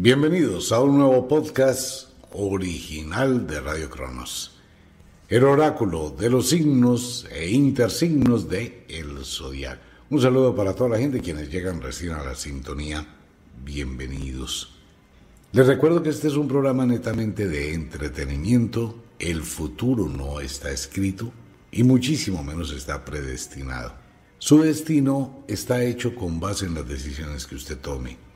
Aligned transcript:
Bienvenidos 0.00 0.70
a 0.70 0.80
un 0.80 0.96
nuevo 0.96 1.26
podcast 1.26 2.10
original 2.30 3.48
de 3.48 3.58
Radio 3.58 3.90
Cronos. 3.90 4.56
El 5.28 5.42
oráculo 5.42 6.10
de 6.10 6.30
los 6.30 6.50
signos 6.50 7.26
e 7.32 7.50
intersignos 7.50 8.48
de 8.48 8.84
El 8.88 9.24
Zodiac. 9.24 9.80
Un 10.08 10.20
saludo 10.22 10.54
para 10.54 10.72
toda 10.72 10.90
la 10.90 10.98
gente 10.98 11.18
quienes 11.18 11.50
llegan 11.50 11.82
recién 11.82 12.12
a 12.12 12.22
la 12.22 12.36
sintonía. 12.36 13.04
Bienvenidos. 13.64 14.72
Les 15.50 15.66
recuerdo 15.66 16.00
que 16.00 16.10
este 16.10 16.28
es 16.28 16.34
un 16.34 16.46
programa 16.46 16.86
netamente 16.86 17.48
de 17.48 17.74
entretenimiento. 17.74 19.02
El 19.18 19.42
futuro 19.42 20.06
no 20.06 20.38
está 20.38 20.70
escrito 20.70 21.32
y 21.72 21.82
muchísimo 21.82 22.44
menos 22.44 22.70
está 22.70 23.04
predestinado. 23.04 23.94
Su 24.38 24.62
destino 24.62 25.42
está 25.48 25.82
hecho 25.82 26.14
con 26.14 26.38
base 26.38 26.66
en 26.66 26.74
las 26.74 26.86
decisiones 26.86 27.48
que 27.48 27.56
usted 27.56 27.78
tome 27.78 28.27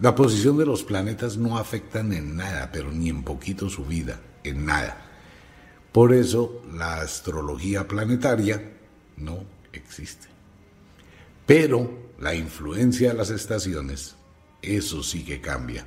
la 0.00 0.14
posición 0.14 0.58
de 0.58 0.66
los 0.66 0.82
planetas 0.82 1.38
no 1.38 1.56
afectan 1.56 2.12
en 2.12 2.36
nada, 2.36 2.70
pero 2.70 2.92
ni 2.92 3.08
en 3.08 3.22
poquito 3.22 3.70
su 3.70 3.84
vida, 3.84 4.20
en 4.44 4.66
nada. 4.66 5.06
Por 5.90 6.12
eso 6.12 6.62
la 6.74 7.00
astrología 7.00 7.88
planetaria 7.88 8.72
no 9.16 9.44
existe. 9.72 10.28
Pero 11.46 12.10
la 12.20 12.34
influencia 12.34 13.08
de 13.08 13.14
las 13.14 13.30
estaciones, 13.30 14.16
eso 14.60 15.02
sí 15.02 15.24
que 15.24 15.40
cambia. 15.40 15.86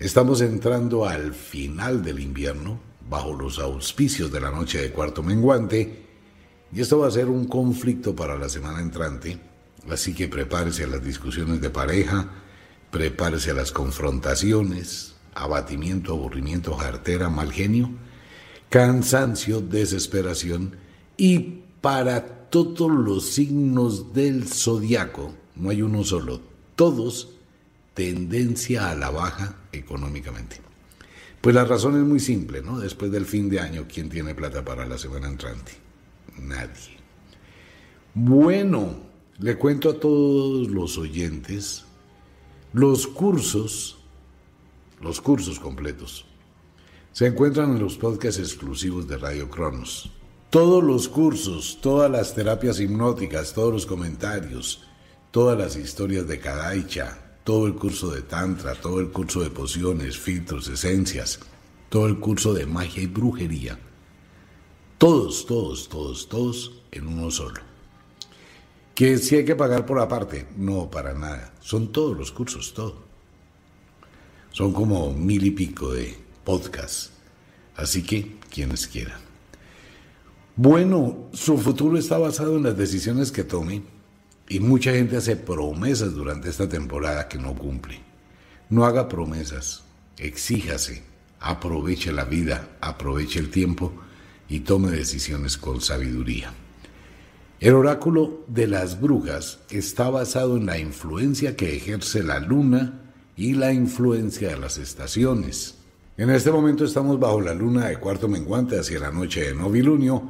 Estamos 0.00 0.40
entrando 0.40 1.06
al 1.06 1.32
final 1.32 2.02
del 2.02 2.18
invierno, 2.18 2.80
bajo 3.08 3.34
los 3.34 3.58
auspicios 3.58 4.32
de 4.32 4.40
la 4.40 4.50
noche 4.50 4.80
de 4.80 4.90
cuarto 4.90 5.22
menguante, 5.22 6.06
y 6.72 6.80
esto 6.80 6.98
va 6.98 7.08
a 7.08 7.12
ser 7.12 7.26
un 7.26 7.46
conflicto 7.46 8.16
para 8.16 8.36
la 8.38 8.48
semana 8.48 8.80
entrante, 8.80 9.38
así 9.88 10.14
que 10.14 10.26
prepárese 10.26 10.84
a 10.84 10.88
las 10.88 11.04
discusiones 11.04 11.60
de 11.60 11.70
pareja, 11.70 12.28
prepárese 12.90 13.50
a 13.50 13.54
las 13.54 13.72
confrontaciones, 13.72 15.14
abatimiento, 15.34 16.12
aburrimiento, 16.12 16.74
jartera, 16.74 17.28
mal 17.28 17.52
genio, 17.52 17.90
cansancio, 18.68 19.60
desesperación 19.60 20.76
y 21.16 21.62
para 21.80 22.48
todos 22.50 22.90
los 22.90 23.26
signos 23.30 24.12
del 24.12 24.46
zodiaco, 24.46 25.34
no 25.56 25.70
hay 25.70 25.82
uno 25.82 26.04
solo, 26.04 26.40
todos 26.76 27.30
tendencia 27.94 28.90
a 28.90 28.94
la 28.94 29.10
baja 29.10 29.56
económicamente. 29.72 30.60
Pues 31.40 31.54
la 31.54 31.64
razón 31.64 31.96
es 31.96 32.06
muy 32.06 32.20
simple, 32.20 32.60
¿no? 32.60 32.78
Después 32.78 33.10
del 33.10 33.24
fin 33.24 33.48
de 33.48 33.60
año, 33.60 33.86
¿quién 33.92 34.10
tiene 34.10 34.34
plata 34.34 34.64
para 34.64 34.86
la 34.86 34.98
semana 34.98 35.28
entrante? 35.28 35.72
Nadie. 36.38 36.98
Bueno, 38.14 39.00
le 39.38 39.56
cuento 39.56 39.90
a 39.90 39.98
todos 39.98 40.68
los 40.68 40.98
oyentes 40.98 41.84
los 42.72 43.08
cursos, 43.08 43.98
los 45.00 45.20
cursos 45.20 45.58
completos, 45.58 46.24
se 47.12 47.26
encuentran 47.26 47.72
en 47.72 47.82
los 47.82 47.96
podcasts 47.96 48.38
exclusivos 48.38 49.08
de 49.08 49.18
Radio 49.18 49.50
Cronos. 49.50 50.10
Todos 50.50 50.84
los 50.84 51.08
cursos, 51.08 51.78
todas 51.80 52.08
las 52.08 52.32
terapias 52.34 52.78
hipnóticas, 52.78 53.54
todos 53.54 53.72
los 53.72 53.86
comentarios, 53.86 54.84
todas 55.32 55.58
las 55.58 55.74
historias 55.74 56.28
de 56.28 56.38
Kadaicha, 56.38 57.38
todo 57.42 57.66
el 57.66 57.74
curso 57.74 58.12
de 58.12 58.22
Tantra, 58.22 58.76
todo 58.76 59.00
el 59.00 59.10
curso 59.10 59.42
de 59.42 59.50
pociones, 59.50 60.16
filtros, 60.16 60.68
esencias, 60.68 61.40
todo 61.88 62.06
el 62.06 62.20
curso 62.20 62.54
de 62.54 62.66
magia 62.66 63.02
y 63.02 63.06
brujería. 63.06 63.80
Todos, 64.98 65.44
todos, 65.46 65.88
todos, 65.88 66.28
todos 66.28 66.82
en 66.92 67.08
uno 67.08 67.32
solo. 67.32 67.69
Que 69.00 69.16
si 69.16 69.34
hay 69.34 69.46
que 69.46 69.56
pagar 69.56 69.86
por 69.86 69.98
aparte, 69.98 70.46
no, 70.58 70.90
para 70.90 71.14
nada. 71.14 71.54
Son 71.60 71.90
todos 71.90 72.14
los 72.14 72.30
cursos, 72.32 72.74
todo. 72.74 72.96
Son 74.50 74.74
como 74.74 75.14
mil 75.14 75.42
y 75.42 75.52
pico 75.52 75.90
de 75.90 76.18
podcasts. 76.44 77.10
Así 77.76 78.02
que, 78.02 78.36
quienes 78.50 78.86
quieran. 78.86 79.18
Bueno, 80.54 81.30
su 81.32 81.56
futuro 81.56 81.96
está 81.96 82.18
basado 82.18 82.58
en 82.58 82.64
las 82.64 82.76
decisiones 82.76 83.32
que 83.32 83.42
tome 83.42 83.80
y 84.50 84.60
mucha 84.60 84.92
gente 84.92 85.16
hace 85.16 85.34
promesas 85.34 86.12
durante 86.12 86.50
esta 86.50 86.68
temporada 86.68 87.26
que 87.26 87.38
no 87.38 87.54
cumple. 87.54 88.02
No 88.68 88.84
haga 88.84 89.08
promesas, 89.08 89.82
exíjase, 90.18 91.04
aproveche 91.38 92.12
la 92.12 92.26
vida, 92.26 92.76
aproveche 92.82 93.38
el 93.38 93.48
tiempo 93.48 93.94
y 94.46 94.60
tome 94.60 94.90
decisiones 94.90 95.56
con 95.56 95.80
sabiduría. 95.80 96.52
El 97.60 97.74
oráculo 97.74 98.42
de 98.46 98.66
las 98.66 99.02
brujas 99.02 99.58
está 99.68 100.08
basado 100.08 100.56
en 100.56 100.64
la 100.64 100.78
influencia 100.78 101.56
que 101.56 101.76
ejerce 101.76 102.22
la 102.22 102.40
luna 102.40 103.02
y 103.36 103.52
la 103.52 103.70
influencia 103.70 104.48
de 104.48 104.58
las 104.58 104.78
estaciones. 104.78 105.74
En 106.16 106.30
este 106.30 106.50
momento 106.50 106.86
estamos 106.86 107.20
bajo 107.20 107.42
la 107.42 107.52
luna 107.52 107.88
de 107.88 107.98
cuarto 107.98 108.28
menguante 108.28 108.78
hacia 108.78 108.98
la 108.98 109.10
noche 109.10 109.42
de 109.42 109.54
novilunio, 109.54 110.22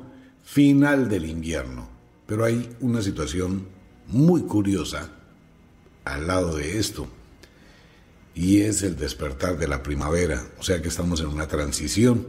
final 0.43 1.09
del 1.09 1.25
invierno. 1.25 1.89
Pero 2.27 2.45
hay 2.45 2.69
una 2.81 3.01
situación 3.01 3.69
muy 4.09 4.43
curiosa 4.43 5.09
al 6.05 6.27
lado 6.27 6.57
de 6.57 6.81
esto, 6.81 7.07
y 8.35 8.63
es 8.63 8.83
el 8.83 8.97
despertar 8.97 9.57
de 9.57 9.69
la 9.69 9.85
primavera, 9.85 10.43
o 10.59 10.65
sea 10.65 10.83
que 10.83 10.89
estamos 10.89 11.21
en 11.21 11.29
una 11.29 11.47
transición. 11.47 12.27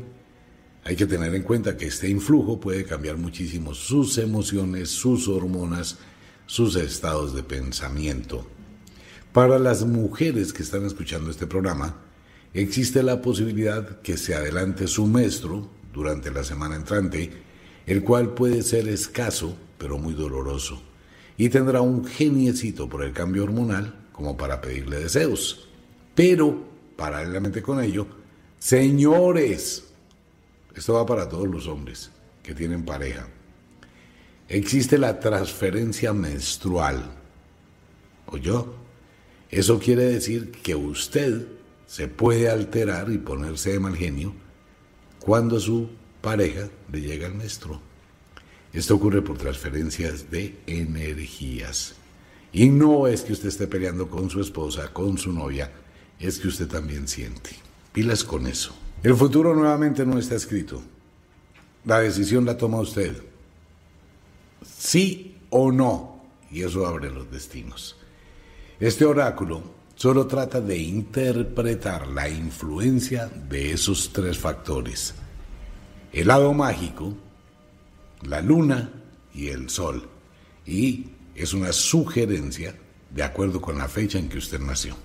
Hay 0.84 0.96
que 0.96 1.06
tener 1.06 1.34
en 1.36 1.44
cuenta 1.44 1.78
que 1.78 1.86
este 1.86 2.10
influjo 2.10 2.60
puede 2.60 2.86
cambiar 2.86 3.18
muchísimo 3.18 3.76
sus 3.76 4.18
emociones, 4.18 4.90
sus 4.90 5.28
hormonas, 5.28 6.00
sus 6.48 6.76
estados 6.76 7.36
de 7.36 7.44
pensamiento. 7.44 8.48
Para 9.32 9.60
las 9.60 9.86
mujeres 9.86 10.52
que 10.54 10.64
están 10.64 10.86
escuchando 10.86 11.30
este 11.30 11.46
programa, 11.46 11.96
existe 12.54 13.04
la 13.04 13.22
posibilidad 13.22 14.02
que 14.02 14.18
se 14.18 14.34
adelante 14.34 14.88
su 14.88 15.06
maestro 15.06 15.70
durante 15.94 16.32
la 16.32 16.44
semana 16.44 16.76
entrante, 16.76 17.30
el 17.86 18.04
cual 18.04 18.34
puede 18.34 18.64
ser 18.64 18.88
escaso, 18.88 19.56
pero 19.78 20.00
muy 20.00 20.16
doloroso, 20.16 20.82
y 21.38 21.50
tendrá 21.50 21.82
un 21.82 22.06
geniecito 22.06 22.90
por 22.90 23.04
el 23.04 23.14
cambio 23.14 23.44
hormonal 23.44 24.08
como 24.12 24.36
para 24.36 24.62
pedirle 24.62 25.00
deseos. 25.00 25.70
Pero, 26.16 26.66
paralelamente 26.96 27.62
con 27.62 27.82
ello, 27.82 28.08
señores, 28.60 29.91
esto 30.76 30.94
va 30.94 31.06
para 31.06 31.28
todos 31.28 31.48
los 31.48 31.68
hombres 31.68 32.12
que 32.44 32.56
tienen 32.56 32.86
pareja. 32.86 33.28
Existe 34.48 34.98
la 34.98 35.20
transferencia 35.20 36.14
menstrual. 36.14 37.10
yo 38.42 38.76
Eso 39.50 39.80
quiere 39.80 40.04
decir 40.04 40.52
que 40.52 40.76
usted 40.76 41.48
se 41.88 42.08
puede 42.08 42.50
alterar 42.50 43.12
y 43.12 43.18
ponerse 43.18 43.74
de 43.74 43.80
mal 43.80 43.96
genio 43.96 44.34
cuando 45.20 45.60
su 45.60 45.90
pareja 46.22 46.70
le 46.92 47.02
llega 47.02 47.28
el 47.28 47.36
menstruo. 47.36 47.82
Esto 48.74 48.96
ocurre 48.96 49.22
por 49.22 49.38
transferencias 49.38 50.32
de 50.32 50.58
energías. 50.68 51.96
Y 52.54 52.70
no 52.70 53.08
es 53.08 53.22
que 53.22 53.34
usted 53.34 53.50
esté 53.50 53.68
peleando 53.68 54.10
con 54.10 54.30
su 54.30 54.42
esposa, 54.42 54.94
con 54.94 55.18
su 55.18 55.32
novia, 55.34 55.72
es 56.20 56.40
que 56.40 56.48
usted 56.48 56.68
también 56.68 57.08
siente. 57.08 57.52
Pilas 57.92 58.24
con 58.24 58.48
eso. 58.48 58.81
El 59.04 59.16
futuro 59.16 59.56
nuevamente 59.56 60.06
no 60.06 60.20
está 60.20 60.36
escrito. 60.36 60.82
La 61.86 62.00
decisión 62.00 62.46
la 62.46 62.56
toma 62.56 62.80
usted. 62.80 63.18
Sí 64.64 65.38
o 65.50 65.72
no. 65.72 66.22
Y 66.52 66.62
eso 66.62 66.86
abre 66.86 67.10
los 67.10 67.32
destinos. 67.32 67.98
Este 68.80 69.06
oráculo 69.06 69.64
solo 69.96 70.28
trata 70.28 70.62
de 70.62 70.78
interpretar 70.78 72.08
la 72.08 72.30
influencia 72.30 73.28
de 73.28 73.72
esos 73.72 74.14
tres 74.14 74.38
factores. 74.38 75.16
El 76.14 76.28
lado 76.28 76.54
mágico, 76.54 77.16
la 78.22 78.42
luna 78.42 78.92
y 79.34 79.48
el 79.48 79.70
sol. 79.70 80.08
Y 80.66 81.08
es 81.34 81.54
una 81.54 81.72
sugerencia 81.72 82.76
de 83.10 83.24
acuerdo 83.24 83.62
con 83.62 83.80
la 83.80 83.88
fecha 83.88 84.20
en 84.20 84.30
que 84.30 84.38
usted 84.38 84.60
nació. 84.60 84.96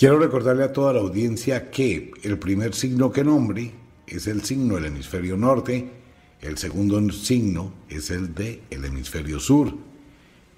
Quiero 0.00 0.18
recordarle 0.18 0.64
a 0.64 0.72
toda 0.72 0.94
la 0.94 1.00
audiencia 1.00 1.70
que 1.70 2.12
el 2.22 2.38
primer 2.38 2.72
signo 2.72 3.12
que 3.12 3.22
nombre 3.22 3.70
es 4.06 4.26
el 4.28 4.42
signo 4.42 4.76
del 4.76 4.86
hemisferio 4.86 5.36
norte, 5.36 5.90
el 6.40 6.56
segundo 6.56 7.12
signo 7.12 7.74
es 7.86 8.10
el 8.10 8.34
del 8.34 8.62
el 8.70 8.86
hemisferio 8.86 9.38
sur. 9.38 9.74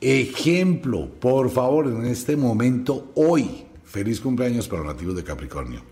Ejemplo, 0.01 1.11
por 1.19 1.51
favor, 1.51 1.89
en 1.89 2.05
este 2.05 2.37
momento, 2.37 3.11
hoy, 3.17 3.65
feliz 3.85 4.21
cumpleaños 4.21 4.69
para 4.69 4.85
los 4.85 4.95
nativos 4.95 5.17
de 5.17 5.25
Capricornio. 5.25 5.83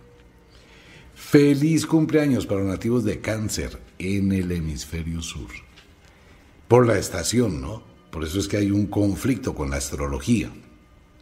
Feliz 1.16 1.86
cumpleaños 1.86 2.46
para 2.46 2.60
los 2.60 2.68
nativos 2.68 3.02
de 3.02 3.20
Cáncer 3.20 3.80
en 3.98 4.30
el 4.30 4.52
hemisferio 4.52 5.22
sur. 5.22 5.50
Por 6.68 6.86
la 6.86 6.96
estación, 6.98 7.60
¿no? 7.60 7.82
Por 8.12 8.22
eso 8.22 8.38
es 8.38 8.46
que 8.46 8.58
hay 8.58 8.70
un 8.70 8.86
conflicto 8.86 9.56
con 9.56 9.70
la 9.70 9.78
astrología. 9.78 10.52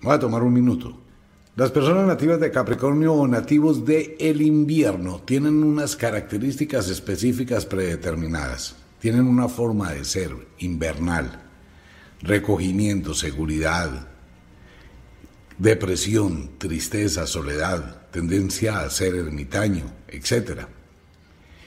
Voy 0.02 0.12
a 0.12 0.18
tomar 0.18 0.42
un 0.42 0.52
minuto. 0.52 1.07
Las 1.58 1.72
personas 1.72 2.06
nativas 2.06 2.38
de 2.38 2.52
Capricornio 2.52 3.14
o 3.14 3.26
nativos 3.26 3.84
de 3.84 4.16
el 4.20 4.42
invierno 4.42 5.22
tienen 5.22 5.64
unas 5.64 5.96
características 5.96 6.88
específicas 6.88 7.66
predeterminadas. 7.66 8.76
Tienen 9.00 9.26
una 9.26 9.48
forma 9.48 9.90
de 9.90 10.04
ser 10.04 10.30
invernal, 10.60 11.42
recogimiento, 12.22 13.12
seguridad, 13.12 14.06
depresión, 15.58 16.50
tristeza, 16.58 17.26
soledad, 17.26 18.02
tendencia 18.12 18.78
a 18.78 18.88
ser 18.88 19.16
ermitaño, 19.16 19.86
etc. 20.06 20.60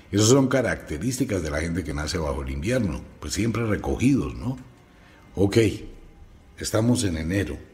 Esas 0.10 0.28
son 0.30 0.48
características 0.48 1.44
de 1.44 1.52
la 1.52 1.60
gente 1.60 1.84
que 1.84 1.94
nace 1.94 2.18
bajo 2.18 2.44
el 2.44 2.52
invierno, 2.52 3.02
pues 3.20 3.34
siempre 3.34 3.66
recogidos, 3.66 4.36
¿no? 4.36 4.58
Ok, 5.36 5.58
estamos 6.58 7.04
en 7.04 7.18
enero. 7.18 7.71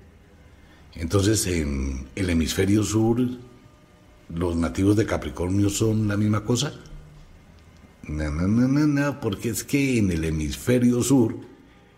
Entonces 0.96 1.46
en 1.48 2.08
el 2.16 2.30
hemisferio 2.30 2.84
sur, 2.84 3.22
los 4.30 4.56
nativos 4.56 4.96
de 4.96 5.06
Capricornio 5.06 5.70
son 5.70 6.08
la 6.08 6.18
misma 6.18 6.44
cosa. 6.44 6.74
No, 8.04 8.32
no, 8.32 8.48
no, 8.48 8.68
no, 8.68 8.88
no, 8.88 9.20
porque 9.20 9.50
es 9.50 9.64
que 9.64 9.98
en 9.98 10.12
el 10.12 10.24
hemisferio 10.24 11.04
sur 11.04 11.36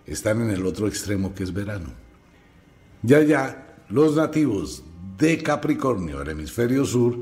están 0.05 0.41
en 0.41 0.49
el 0.49 0.65
otro 0.65 0.87
extremo 0.87 1.33
que 1.33 1.43
es 1.43 1.53
verano. 1.53 1.89
Ya, 3.03 3.21
ya, 3.21 3.77
los 3.89 4.15
nativos 4.15 4.83
de 5.17 5.41
Capricornio, 5.41 6.21
el 6.21 6.29
hemisferio 6.29 6.85
sur, 6.85 7.17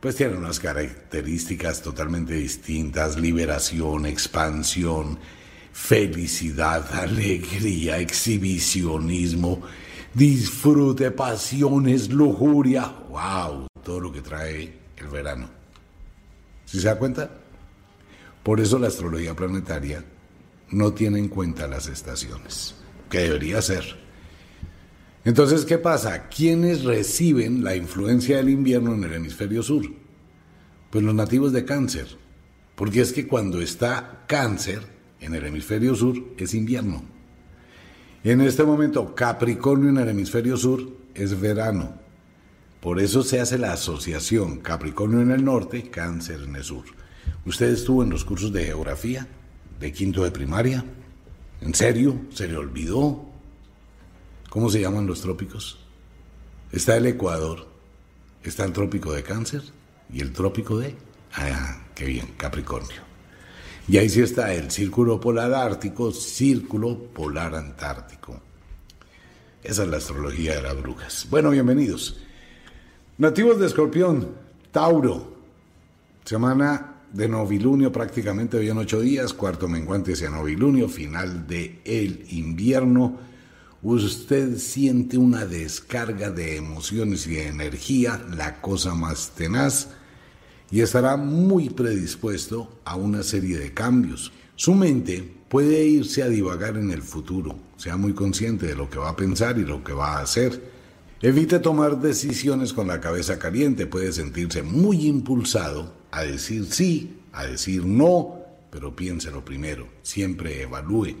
pues 0.00 0.16
tienen 0.16 0.38
unas 0.38 0.60
características 0.60 1.82
totalmente 1.82 2.34
distintas, 2.34 3.18
liberación, 3.18 4.06
expansión, 4.06 5.18
felicidad, 5.72 6.86
alegría, 7.00 7.98
exhibicionismo, 7.98 9.62
disfrute, 10.16 11.10
pasiones, 11.10 12.08
lujuria, 12.08 12.90
wow, 13.10 13.66
todo 13.84 14.00
lo 14.00 14.10
que 14.10 14.22
trae 14.22 14.72
el 14.96 15.08
verano. 15.08 15.46
¿Sí 16.64 16.80
se 16.80 16.88
da 16.88 16.98
cuenta? 16.98 17.30
Por 18.42 18.58
eso 18.58 18.78
la 18.78 18.88
astrología 18.88 19.36
planetaria 19.36 20.02
no 20.70 20.94
tiene 20.94 21.18
en 21.18 21.28
cuenta 21.28 21.66
las 21.66 21.86
estaciones, 21.86 22.74
que 23.10 23.18
debería 23.18 23.60
ser. 23.60 23.84
Entonces, 25.26 25.66
¿qué 25.66 25.76
pasa? 25.76 26.28
¿Quiénes 26.28 26.84
reciben 26.84 27.62
la 27.62 27.76
influencia 27.76 28.38
del 28.38 28.48
invierno 28.48 28.94
en 28.94 29.04
el 29.04 29.12
hemisferio 29.12 29.62
sur? 29.62 29.84
Pues 30.90 31.04
los 31.04 31.14
nativos 31.14 31.52
de 31.52 31.66
cáncer. 31.66 32.16
Porque 32.74 33.02
es 33.02 33.12
que 33.12 33.26
cuando 33.26 33.60
está 33.60 34.24
cáncer 34.26 34.80
en 35.20 35.34
el 35.34 35.44
hemisferio 35.44 35.94
sur 35.94 36.16
es 36.38 36.54
invierno. 36.54 37.15
En 38.26 38.40
este 38.40 38.64
momento 38.64 39.14
Capricornio 39.14 39.88
en 39.88 39.98
el 39.98 40.08
hemisferio 40.08 40.56
sur 40.56 40.82
es 41.14 41.40
verano. 41.40 41.94
Por 42.80 42.98
eso 42.98 43.22
se 43.22 43.38
hace 43.38 43.56
la 43.56 43.72
asociación 43.72 44.58
Capricornio 44.58 45.20
en 45.20 45.30
el 45.30 45.44
norte, 45.44 45.90
cáncer 45.90 46.40
en 46.42 46.56
el 46.56 46.64
sur. 46.64 46.86
¿Usted 47.44 47.68
estuvo 47.68 48.02
en 48.02 48.10
los 48.10 48.24
cursos 48.24 48.52
de 48.52 48.64
geografía 48.64 49.28
de 49.78 49.92
quinto 49.92 50.24
de 50.24 50.32
primaria? 50.32 50.84
¿En 51.60 51.72
serio? 51.72 52.18
¿Se 52.30 52.48
le 52.48 52.56
olvidó? 52.56 53.26
¿Cómo 54.50 54.70
se 54.70 54.80
llaman 54.80 55.06
los 55.06 55.20
trópicos? 55.20 55.78
Está 56.72 56.96
el 56.96 57.06
Ecuador, 57.06 57.68
está 58.42 58.64
el 58.64 58.72
trópico 58.72 59.12
de 59.12 59.22
Cáncer 59.22 59.62
y 60.12 60.20
el 60.20 60.32
trópico 60.32 60.80
de... 60.80 60.96
Ah, 61.32 61.80
qué 61.94 62.06
bien, 62.06 62.34
Capricornio. 62.36 63.05
Y 63.88 63.98
ahí 63.98 64.08
sí 64.08 64.20
está 64.20 64.52
el 64.52 64.70
círculo 64.70 65.20
polar 65.20 65.54
ártico, 65.54 66.10
círculo 66.10 66.98
polar 67.12 67.54
antártico. 67.54 68.40
Esa 69.62 69.84
es 69.84 69.88
la 69.88 69.98
astrología 69.98 70.56
de 70.56 70.62
las 70.62 70.80
brujas. 70.80 71.26
Bueno, 71.30 71.50
bienvenidos. 71.50 72.18
Nativos 73.18 73.60
de 73.60 73.66
Escorpión, 73.66 74.28
Tauro, 74.72 75.36
semana 76.24 76.94
de 77.12 77.28
novilunio 77.28 77.92
prácticamente 77.92 78.56
hoy 78.56 78.68
en 78.68 78.78
ocho 78.78 79.00
días, 79.00 79.32
cuarto 79.32 79.68
menguante 79.68 80.14
hacia 80.14 80.30
novilunio, 80.30 80.88
final 80.88 81.46
de 81.46 81.80
el 81.84 82.26
invierno 82.30 83.18
usted 83.82 84.58
siente 84.58 85.16
una 85.16 85.46
descarga 85.46 86.30
de 86.30 86.56
emociones 86.56 87.26
y 87.26 87.34
de 87.34 87.48
energía, 87.48 88.20
la 88.36 88.60
cosa 88.60 88.94
más 88.94 89.30
tenaz, 89.36 89.90
y 90.70 90.80
estará 90.80 91.16
muy 91.16 91.70
predispuesto 91.70 92.80
a 92.84 92.96
una 92.96 93.22
serie 93.22 93.58
de 93.58 93.72
cambios. 93.72 94.32
Su 94.56 94.74
mente 94.74 95.36
puede 95.48 95.84
irse 95.84 96.22
a 96.22 96.28
divagar 96.28 96.76
en 96.76 96.90
el 96.90 97.02
futuro, 97.02 97.56
sea 97.76 97.96
muy 97.96 98.14
consciente 98.14 98.66
de 98.66 98.74
lo 98.74 98.90
que 98.90 98.98
va 98.98 99.10
a 99.10 99.16
pensar 99.16 99.58
y 99.58 99.64
lo 99.64 99.84
que 99.84 99.92
va 99.92 100.18
a 100.18 100.22
hacer. 100.22 100.74
Evite 101.22 101.60
tomar 101.60 102.00
decisiones 102.00 102.72
con 102.72 102.88
la 102.88 103.00
cabeza 103.00 103.38
caliente, 103.38 103.86
puede 103.86 104.12
sentirse 104.12 104.62
muy 104.62 105.06
impulsado 105.06 105.94
a 106.10 106.22
decir 106.22 106.66
sí, 106.66 107.20
a 107.32 107.46
decir 107.46 107.84
no, 107.84 108.36
pero 108.70 108.94
piénselo 108.94 109.44
primero, 109.44 109.86
siempre 110.02 110.62
evalúe. 110.62 111.16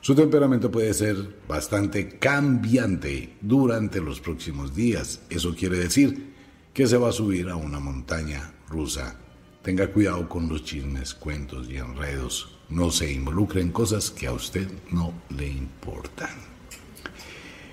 Su 0.00 0.16
temperamento 0.16 0.70
puede 0.70 0.92
ser 0.94 1.16
bastante 1.46 2.18
cambiante 2.18 3.34
durante 3.40 4.00
los 4.00 4.20
próximos 4.20 4.74
días. 4.74 5.20
Eso 5.30 5.54
quiere 5.54 5.78
decir 5.78 6.31
que 6.72 6.86
se 6.86 6.96
va 6.96 7.10
a 7.10 7.12
subir 7.12 7.48
a 7.48 7.56
una 7.56 7.78
montaña 7.78 8.54
rusa. 8.68 9.16
Tenga 9.62 9.92
cuidado 9.92 10.28
con 10.28 10.48
los 10.48 10.64
chismes, 10.64 11.14
cuentos 11.14 11.68
y 11.70 11.76
enredos. 11.76 12.58
No 12.68 12.90
se 12.90 13.12
involucre 13.12 13.60
en 13.60 13.70
cosas 13.70 14.10
que 14.10 14.26
a 14.26 14.32
usted 14.32 14.68
no 14.90 15.12
le 15.30 15.48
importan. 15.48 16.30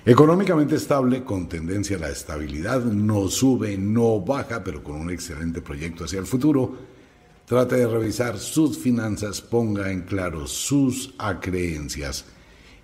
Económicamente 0.04 0.76
estable, 0.76 1.24
con 1.24 1.48
tendencia 1.48 1.96
a 1.96 2.00
la 2.00 2.10
estabilidad, 2.10 2.82
no 2.84 3.28
sube, 3.28 3.76
no 3.76 4.20
baja, 4.20 4.62
pero 4.64 4.82
con 4.82 4.96
un 4.96 5.10
excelente 5.10 5.60
proyecto 5.60 6.04
hacia 6.04 6.18
el 6.18 6.26
futuro 6.26 6.90
Trate 7.50 7.74
de 7.74 7.88
revisar 7.88 8.38
sus 8.38 8.78
finanzas, 8.78 9.40
ponga 9.40 9.90
en 9.90 10.02
claro 10.02 10.46
sus 10.46 11.14
acreencias 11.18 12.24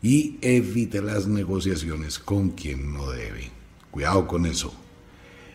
y 0.02 0.38
evite 0.42 1.00
las 1.00 1.28
negociaciones 1.28 2.18
con 2.18 2.50
quien 2.50 2.92
no 2.92 3.08
debe. 3.08 3.52
Cuidado 3.92 4.26
con 4.26 4.44
eso. 4.44 4.74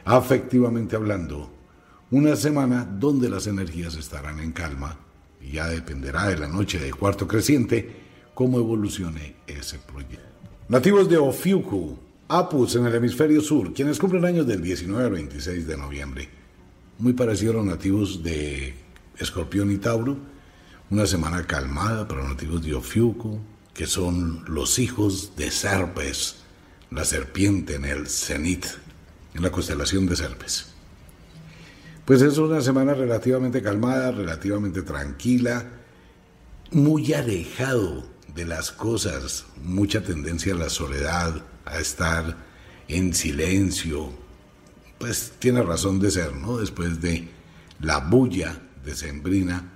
Afectivamente 0.06 0.96
hablando, 0.96 1.52
una 2.10 2.36
semana 2.36 2.86
donde 2.86 3.30
las 3.30 3.48
energías 3.48 3.96
estarán 3.96 4.40
en 4.40 4.52
calma 4.52 4.98
y 5.42 5.54
ya 5.54 5.68
dependerá 5.68 6.28
de 6.28 6.38
la 6.38 6.48
noche 6.48 6.80
de 6.80 6.92
cuarto 6.92 7.28
creciente 7.28 8.02
cómo 8.34 8.60
evolucione 8.60 9.36
ese 9.48 9.80
proyecto. 9.80 10.26
Nativos 10.68 11.10
de 11.10 11.18
Ofiuku, 11.18 11.98
Apus 12.28 12.76
en 12.76 12.86
el 12.86 12.96
hemisferio 12.96 13.42
sur, 13.42 13.74
quienes 13.74 14.00
cumplen 14.00 14.26
años 14.26 14.48
del 14.48 14.62
19 14.62 15.04
al 15.04 15.12
26 15.12 15.68
de 15.68 15.78
noviembre. 15.78 16.30
Muy 16.98 17.14
parecido 17.14 17.52
a 17.52 17.56
los 17.56 17.66
nativos 17.66 18.24
de 18.24 18.74
Escorpión 19.18 19.72
y 19.72 19.78
Tauro, 19.78 20.18
una 20.90 21.06
semana 21.06 21.46
calmada 21.46 22.08
para 22.08 22.22
los 22.22 22.32
nativos 22.32 22.64
de 22.64 22.74
Ofiuco, 22.74 23.40
que 23.74 23.86
son 23.86 24.44
los 24.48 24.80
hijos 24.80 25.36
de 25.36 25.52
Serpes, 25.52 26.38
la 26.90 27.06
serpiente 27.06 27.76
en 27.76 27.86
el 27.86 28.08
cenit, 28.08 28.66
en 29.34 29.42
la 29.42 29.52
constelación 29.52 30.06
de 30.08 30.16
Serpes. 30.16 30.68
Pues 32.06 32.22
es 32.22 32.38
una 32.38 32.62
semana 32.62 32.94
relativamente 32.94 33.62
calmada, 33.62 34.12
relativamente 34.12 34.82
tranquila, 34.82 35.66
muy 36.72 37.14
alejado 37.14 38.06
de 38.34 38.46
las 38.46 38.72
cosas, 38.72 39.46
mucha 39.64 40.02
tendencia 40.04 40.54
a 40.54 40.58
la 40.58 40.70
soledad, 40.70 41.44
a 41.66 41.80
estar 41.80 42.36
en 42.88 43.14
silencio. 43.14 44.12
Pues 44.98 45.34
tiene 45.40 45.62
razón 45.62 46.00
de 46.00 46.12
ser, 46.12 46.36
¿no? 46.36 46.58
Después 46.58 47.02
de 47.02 47.28
la 47.80 48.00
bulla 48.00 48.62
decembrina, 48.84 49.72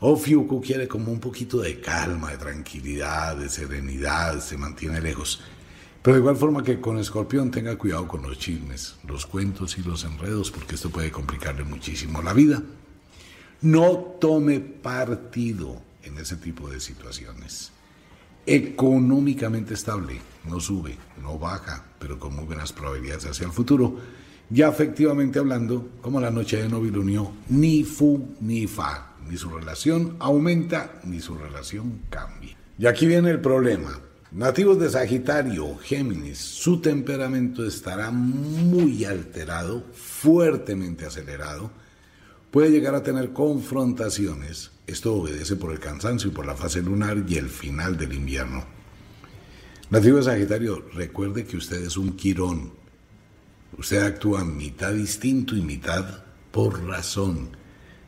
Ofiuco 0.00 0.60
quiere 0.60 0.86
como 0.86 1.10
un 1.10 1.20
poquito 1.20 1.60
de 1.60 1.80
calma, 1.80 2.32
de 2.32 2.36
tranquilidad, 2.38 3.36
de 3.36 3.48
serenidad, 3.48 4.40
se 4.40 4.58
mantiene 4.58 5.00
lejos. 5.00 5.40
Pero 6.04 6.16
de 6.16 6.20
igual 6.20 6.36
forma 6.36 6.62
que 6.62 6.82
con 6.82 6.98
Escorpión 6.98 7.50
tenga 7.50 7.76
cuidado 7.76 8.06
con 8.06 8.20
los 8.20 8.38
chismes, 8.38 8.96
los 9.08 9.24
cuentos 9.24 9.78
y 9.78 9.82
los 9.82 10.04
enredos, 10.04 10.50
porque 10.50 10.74
esto 10.74 10.90
puede 10.90 11.10
complicarle 11.10 11.64
muchísimo 11.64 12.20
la 12.20 12.34
vida. 12.34 12.62
No 13.62 14.16
tome 14.20 14.60
partido 14.60 15.80
en 16.02 16.18
ese 16.18 16.36
tipo 16.36 16.68
de 16.68 16.80
situaciones. 16.80 17.72
Económicamente 18.44 19.72
estable, 19.72 20.20
no 20.46 20.60
sube, 20.60 20.98
no 21.22 21.38
baja, 21.38 21.86
pero 21.98 22.18
con 22.18 22.36
muy 22.36 22.44
buenas 22.44 22.74
probabilidades 22.74 23.24
hacia 23.24 23.46
el 23.46 23.52
futuro 23.52 23.96
ya 24.50 24.68
efectivamente 24.68 25.38
hablando, 25.38 25.88
como 26.02 26.20
la 26.20 26.30
noche 26.30 26.62
de 26.62 26.68
novilunio, 26.68 27.32
ni 27.48 27.82
fu 27.82 28.36
ni 28.40 28.66
fa, 28.66 29.14
ni 29.28 29.36
su 29.36 29.48
relación 29.48 30.16
aumenta 30.18 31.00
ni 31.04 31.20
su 31.20 31.34
relación 31.34 32.02
cambia. 32.10 32.56
Y 32.78 32.86
aquí 32.86 33.06
viene 33.06 33.30
el 33.30 33.40
problema. 33.40 33.98
Nativos 34.34 34.80
de 34.80 34.90
Sagitario, 34.90 35.76
Géminis, 35.78 36.38
su 36.38 36.80
temperamento 36.80 37.64
estará 37.64 38.10
muy 38.10 39.04
alterado, 39.04 39.84
fuertemente 39.92 41.06
acelerado, 41.06 41.70
puede 42.50 42.72
llegar 42.72 42.96
a 42.96 43.04
tener 43.04 43.32
confrontaciones. 43.32 44.72
Esto 44.88 45.14
obedece 45.14 45.54
por 45.54 45.70
el 45.70 45.78
cansancio 45.78 46.30
y 46.30 46.32
por 46.32 46.46
la 46.46 46.56
fase 46.56 46.82
lunar 46.82 47.24
y 47.28 47.36
el 47.36 47.48
final 47.48 47.96
del 47.96 48.12
invierno. 48.12 48.64
Nativo 49.90 50.16
de 50.16 50.24
Sagitario, 50.24 50.84
recuerde 50.92 51.44
que 51.44 51.56
usted 51.56 51.84
es 51.84 51.96
un 51.96 52.16
quirón, 52.16 52.72
Usted 53.78 54.02
actúa 54.02 54.44
mitad 54.44 54.92
distinto 54.92 55.56
y 55.56 55.62
mitad 55.62 56.24
por 56.52 56.84
razón 56.84 57.56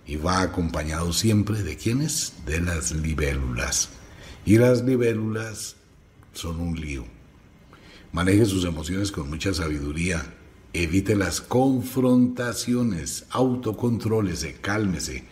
y 0.06 0.16
va 0.16 0.42
acompañado 0.42 1.12
siempre 1.12 1.62
de 1.62 1.76
quiénes? 1.76 2.35
De 2.47 2.61
las 2.61 2.92
libélulas. 2.92 3.88
Y 4.45 4.59
las 4.59 4.83
libélulas 4.83 5.75
son 6.37 6.61
un 6.61 6.81
lío. 6.81 7.05
Maneje 8.12 8.47
sus 8.47 8.64
emociones 8.64 9.11
con 9.11 9.28
mucha 9.28 9.52
sabiduría. 9.52 10.35
Evite 10.73 11.16
las 11.16 11.40
confrontaciones, 11.40 13.26
autocontrólese, 13.31 14.55
cálmese. 14.61 15.25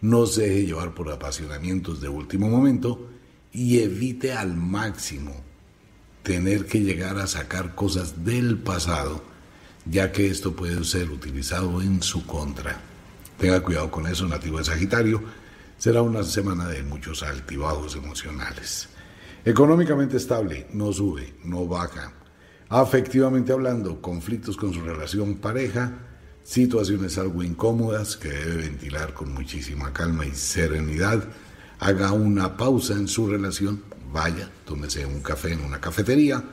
No 0.00 0.26
se 0.26 0.42
deje 0.42 0.66
llevar 0.66 0.94
por 0.94 1.10
apasionamientos 1.10 2.00
de 2.00 2.08
último 2.08 2.48
momento 2.48 3.08
y 3.52 3.78
evite 3.80 4.32
al 4.32 4.56
máximo 4.56 5.34
tener 6.22 6.66
que 6.66 6.80
llegar 6.80 7.18
a 7.18 7.26
sacar 7.26 7.74
cosas 7.74 8.24
del 8.24 8.58
pasado, 8.58 9.22
ya 9.84 10.12
que 10.12 10.28
esto 10.28 10.54
puede 10.54 10.84
ser 10.84 11.10
utilizado 11.10 11.82
en 11.82 12.02
su 12.02 12.26
contra. 12.26 12.80
Tenga 13.38 13.62
cuidado 13.62 13.90
con 13.90 14.06
eso, 14.06 14.26
nativo 14.26 14.58
de 14.58 14.64
Sagitario. 14.64 15.22
Será 15.78 16.02
una 16.02 16.22
semana 16.22 16.68
de 16.68 16.82
muchos 16.82 17.22
altibajos 17.22 17.96
emocionales. 17.96 18.88
Económicamente 19.44 20.18
estable, 20.18 20.66
no 20.74 20.92
sube, 20.92 21.32
no 21.44 21.66
baja. 21.66 22.12
Afectivamente 22.68 23.52
hablando, 23.52 24.02
conflictos 24.02 24.56
con 24.56 24.74
su 24.74 24.82
relación 24.82 25.36
pareja, 25.36 25.92
situaciones 26.42 27.16
algo 27.16 27.42
incómodas 27.42 28.18
que 28.18 28.28
debe 28.28 28.56
ventilar 28.56 29.14
con 29.14 29.32
muchísima 29.32 29.94
calma 29.94 30.26
y 30.26 30.32
serenidad. 30.32 31.24
Haga 31.78 32.12
una 32.12 32.58
pausa 32.58 32.92
en 32.92 33.08
su 33.08 33.28
relación, 33.28 33.82
vaya, 34.12 34.50
tómese 34.66 35.06
un 35.06 35.20
café 35.20 35.52
en 35.52 35.64
una 35.64 35.80
cafetería 35.80 36.44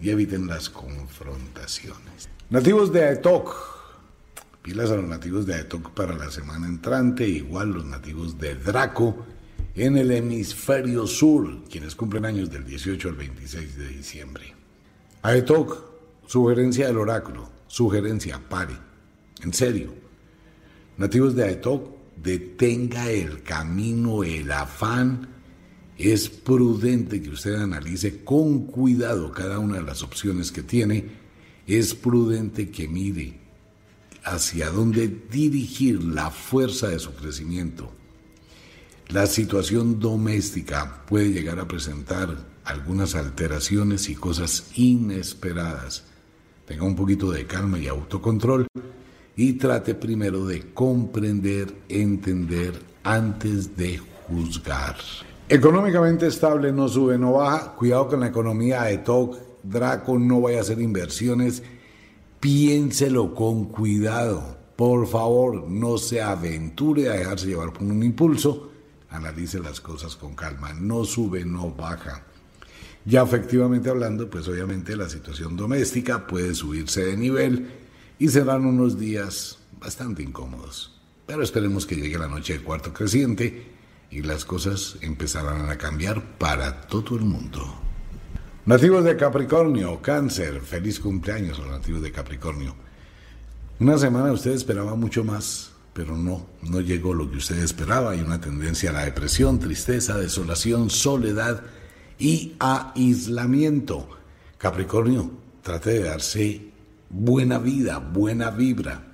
y 0.00 0.10
eviten 0.10 0.48
las 0.48 0.68
confrontaciones. 0.70 2.28
Nativos 2.50 2.92
de 2.92 3.04
Aetok. 3.04 3.78
Pilas 4.62 4.90
a 4.90 4.96
los 4.96 5.08
nativos 5.08 5.46
de 5.46 5.54
Aetok 5.54 5.90
para 5.92 6.14
la 6.16 6.32
semana 6.32 6.66
entrante, 6.66 7.28
igual 7.28 7.70
los 7.70 7.84
nativos 7.84 8.38
de 8.38 8.56
Draco 8.56 9.24
en 9.78 9.96
el 9.96 10.10
hemisferio 10.10 11.06
sur, 11.06 11.62
quienes 11.70 11.94
cumplen 11.94 12.24
años 12.24 12.50
del 12.50 12.64
18 12.64 13.10
al 13.10 13.14
26 13.14 13.78
de 13.78 13.88
diciembre. 13.88 14.52
Aetok, 15.22 15.84
sugerencia 16.26 16.88
del 16.88 16.98
oráculo, 16.98 17.48
sugerencia, 17.68 18.40
pare, 18.48 18.74
en 19.40 19.54
serio. 19.54 19.94
Nativos 20.96 21.36
de 21.36 21.44
Aetok, 21.44 21.92
detenga 22.16 23.08
el 23.08 23.44
camino, 23.44 24.24
el 24.24 24.50
afán. 24.50 25.28
Es 25.96 26.28
prudente 26.28 27.22
que 27.22 27.30
usted 27.30 27.54
analice 27.54 28.24
con 28.24 28.66
cuidado 28.66 29.30
cada 29.30 29.60
una 29.60 29.76
de 29.76 29.84
las 29.84 30.02
opciones 30.02 30.50
que 30.50 30.64
tiene. 30.64 31.04
Es 31.68 31.94
prudente 31.94 32.68
que 32.70 32.88
mire 32.88 33.38
hacia 34.24 34.70
dónde 34.70 35.06
dirigir 35.30 36.02
la 36.02 36.30
fuerza 36.30 36.88
de 36.88 36.98
su 36.98 37.14
crecimiento 37.14 37.92
la 39.08 39.26
situación 39.26 39.98
doméstica 39.98 41.02
puede 41.06 41.30
llegar 41.32 41.58
a 41.58 41.66
presentar 41.66 42.36
algunas 42.64 43.14
alteraciones 43.14 44.10
y 44.10 44.14
cosas 44.14 44.70
inesperadas. 44.74 46.04
Tenga 46.66 46.84
un 46.84 46.94
poquito 46.94 47.30
de 47.30 47.46
calma 47.46 47.78
y 47.78 47.86
autocontrol 47.86 48.66
y 49.34 49.54
trate 49.54 49.94
primero 49.94 50.44
de 50.44 50.74
comprender, 50.74 51.74
entender 51.88 52.78
antes 53.02 53.74
de 53.78 53.98
juzgar. 54.26 54.96
Económicamente 55.48 56.26
estable, 56.26 56.70
no 56.70 56.86
sube, 56.88 57.16
no 57.16 57.32
baja. 57.32 57.74
Cuidado 57.74 58.08
con 58.08 58.20
la 58.20 58.26
economía 58.26 58.82
de 58.82 58.98
TOC. 58.98 59.38
Draco, 59.62 60.18
no 60.18 60.42
vaya 60.42 60.58
a 60.58 60.60
hacer 60.60 60.82
inversiones. 60.82 61.62
Piénselo 62.40 63.34
con 63.34 63.64
cuidado. 63.64 64.58
Por 64.76 65.06
favor, 65.06 65.66
no 65.66 65.96
se 65.96 66.20
aventure 66.20 67.08
a 67.08 67.14
dejarse 67.14 67.46
llevar 67.46 67.72
por 67.72 67.84
un 67.84 68.02
impulso 68.02 68.67
analice 69.10 69.60
las 69.60 69.80
cosas 69.80 70.16
con 70.16 70.34
calma, 70.34 70.72
no 70.72 71.04
sube, 71.04 71.44
no 71.44 71.70
baja. 71.70 72.24
Ya 73.04 73.22
efectivamente 73.22 73.88
hablando, 73.88 74.28
pues 74.28 74.48
obviamente 74.48 74.96
la 74.96 75.08
situación 75.08 75.56
doméstica 75.56 76.26
puede 76.26 76.54
subirse 76.54 77.04
de 77.04 77.16
nivel 77.16 77.70
y 78.18 78.28
serán 78.28 78.66
unos 78.66 78.98
días 78.98 79.58
bastante 79.80 80.22
incómodos. 80.22 81.00
Pero 81.26 81.42
esperemos 81.42 81.86
que 81.86 81.96
llegue 81.96 82.18
la 82.18 82.28
noche 82.28 82.54
de 82.54 82.64
cuarto 82.64 82.92
creciente 82.92 83.66
y 84.10 84.22
las 84.22 84.44
cosas 84.44 84.96
empezarán 85.00 85.70
a 85.70 85.78
cambiar 85.78 86.38
para 86.38 86.82
todo 86.82 87.16
el 87.16 87.22
mundo. 87.22 87.62
Nativos 88.66 89.04
de 89.04 89.16
Capricornio, 89.16 90.02
cáncer, 90.02 90.60
feliz 90.60 91.00
cumpleaños 91.00 91.58
a 91.58 91.62
los 91.62 91.70
nativos 91.70 92.02
de 92.02 92.12
Capricornio. 92.12 92.74
Una 93.80 93.96
semana 93.96 94.32
usted 94.32 94.50
esperaba 94.50 94.94
mucho 94.94 95.24
más 95.24 95.67
pero 95.98 96.16
no, 96.16 96.46
no 96.62 96.80
llegó 96.80 97.12
lo 97.12 97.28
que 97.28 97.38
usted 97.38 97.58
esperaba. 97.58 98.12
Hay 98.12 98.20
una 98.20 98.40
tendencia 98.40 98.90
a 98.90 98.92
la 98.92 99.04
depresión, 99.04 99.58
tristeza, 99.58 100.16
desolación, 100.16 100.90
soledad 100.90 101.64
y 102.20 102.54
aislamiento. 102.60 104.08
Capricornio, 104.58 105.28
trate 105.60 105.90
de 105.90 106.04
darse 106.04 106.70
buena 107.10 107.58
vida, 107.58 107.98
buena 107.98 108.52
vibra. 108.52 109.08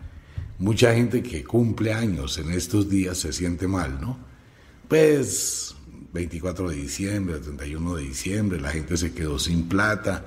Mucha 0.58 0.92
gente 0.94 1.22
que 1.22 1.42
cumple 1.42 1.94
años 1.94 2.36
en 2.36 2.50
estos 2.50 2.90
días 2.90 3.16
se 3.16 3.32
siente 3.32 3.66
mal, 3.66 3.98
¿no? 3.98 4.18
Pues 4.86 5.74
24 6.12 6.68
de 6.68 6.76
diciembre, 6.76 7.38
31 7.38 7.94
de 7.94 8.02
diciembre, 8.02 8.60
la 8.60 8.72
gente 8.72 8.98
se 8.98 9.14
quedó 9.14 9.38
sin 9.38 9.70
plata, 9.70 10.22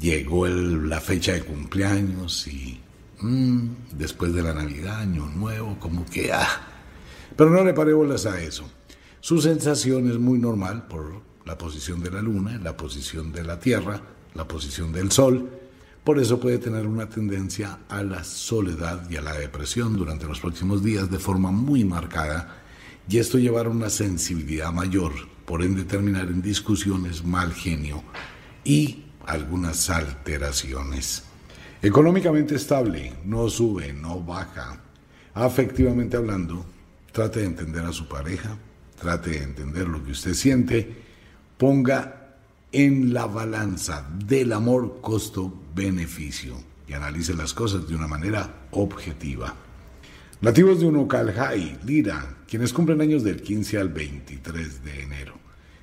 llegó 0.00 0.48
la 0.48 1.00
fecha 1.00 1.34
de 1.34 1.42
cumpleaños 1.42 2.48
y 2.48 2.80
Mm, 3.20 3.68
después 3.92 4.32
de 4.34 4.42
la 4.42 4.54
Navidad, 4.54 5.00
Año 5.00 5.26
Nuevo, 5.26 5.78
como 5.78 6.04
que 6.04 6.32
ah. 6.32 6.48
Pero 7.36 7.50
no 7.50 7.64
le 7.64 7.74
pare 7.74 7.92
bolas 7.92 8.26
a 8.26 8.40
eso. 8.40 8.68
Su 9.20 9.40
sensación 9.40 10.10
es 10.10 10.18
muy 10.18 10.38
normal 10.38 10.86
por 10.86 11.22
la 11.44 11.58
posición 11.58 12.02
de 12.02 12.10
la 12.10 12.22
Luna, 12.22 12.58
la 12.62 12.76
posición 12.76 13.32
de 13.32 13.44
la 13.44 13.58
Tierra, 13.58 14.00
la 14.34 14.46
posición 14.46 14.92
del 14.92 15.10
Sol. 15.10 15.50
Por 16.04 16.18
eso 16.18 16.38
puede 16.38 16.58
tener 16.58 16.86
una 16.86 17.08
tendencia 17.08 17.80
a 17.88 18.02
la 18.02 18.22
soledad 18.22 19.10
y 19.10 19.16
a 19.16 19.22
la 19.22 19.32
depresión 19.32 19.96
durante 19.96 20.26
los 20.26 20.40
próximos 20.40 20.82
días 20.82 21.10
de 21.10 21.18
forma 21.18 21.50
muy 21.50 21.84
marcada 21.84 22.62
y 23.08 23.18
esto 23.18 23.38
llevará 23.38 23.68
a 23.68 23.72
una 23.72 23.90
sensibilidad 23.90 24.72
mayor, 24.72 25.12
por 25.44 25.62
ende 25.62 25.84
terminar 25.84 26.26
en 26.28 26.42
discusiones, 26.42 27.24
mal 27.24 27.52
genio 27.52 28.02
y 28.64 29.04
algunas 29.26 29.90
alteraciones. 29.90 31.24
Económicamente 31.82 32.54
estable, 32.54 33.12
no 33.24 33.48
sube, 33.50 33.92
no 33.92 34.20
baja. 34.20 34.80
Afectivamente 35.34 36.16
hablando, 36.16 36.64
trate 37.12 37.40
de 37.40 37.46
entender 37.46 37.84
a 37.84 37.92
su 37.92 38.08
pareja, 38.08 38.56
trate 38.98 39.30
de 39.30 39.42
entender 39.42 39.86
lo 39.86 40.02
que 40.02 40.12
usted 40.12 40.32
siente, 40.32 40.96
ponga 41.58 42.36
en 42.72 43.12
la 43.12 43.26
balanza 43.26 44.08
del 44.26 44.52
amor 44.52 45.00
costo-beneficio 45.02 46.56
y 46.88 46.94
analice 46.94 47.34
las 47.34 47.52
cosas 47.52 47.86
de 47.86 47.94
una 47.94 48.06
manera 48.06 48.68
objetiva. 48.70 49.54
Nativos 50.40 50.80
de 50.80 50.86
Unocaljay, 50.86 51.78
Lira, 51.84 52.36
quienes 52.48 52.72
cumplen 52.72 53.00
años 53.00 53.22
del 53.22 53.42
15 53.42 53.78
al 53.78 53.88
23 53.90 54.84
de 54.84 55.02
enero. 55.02 55.34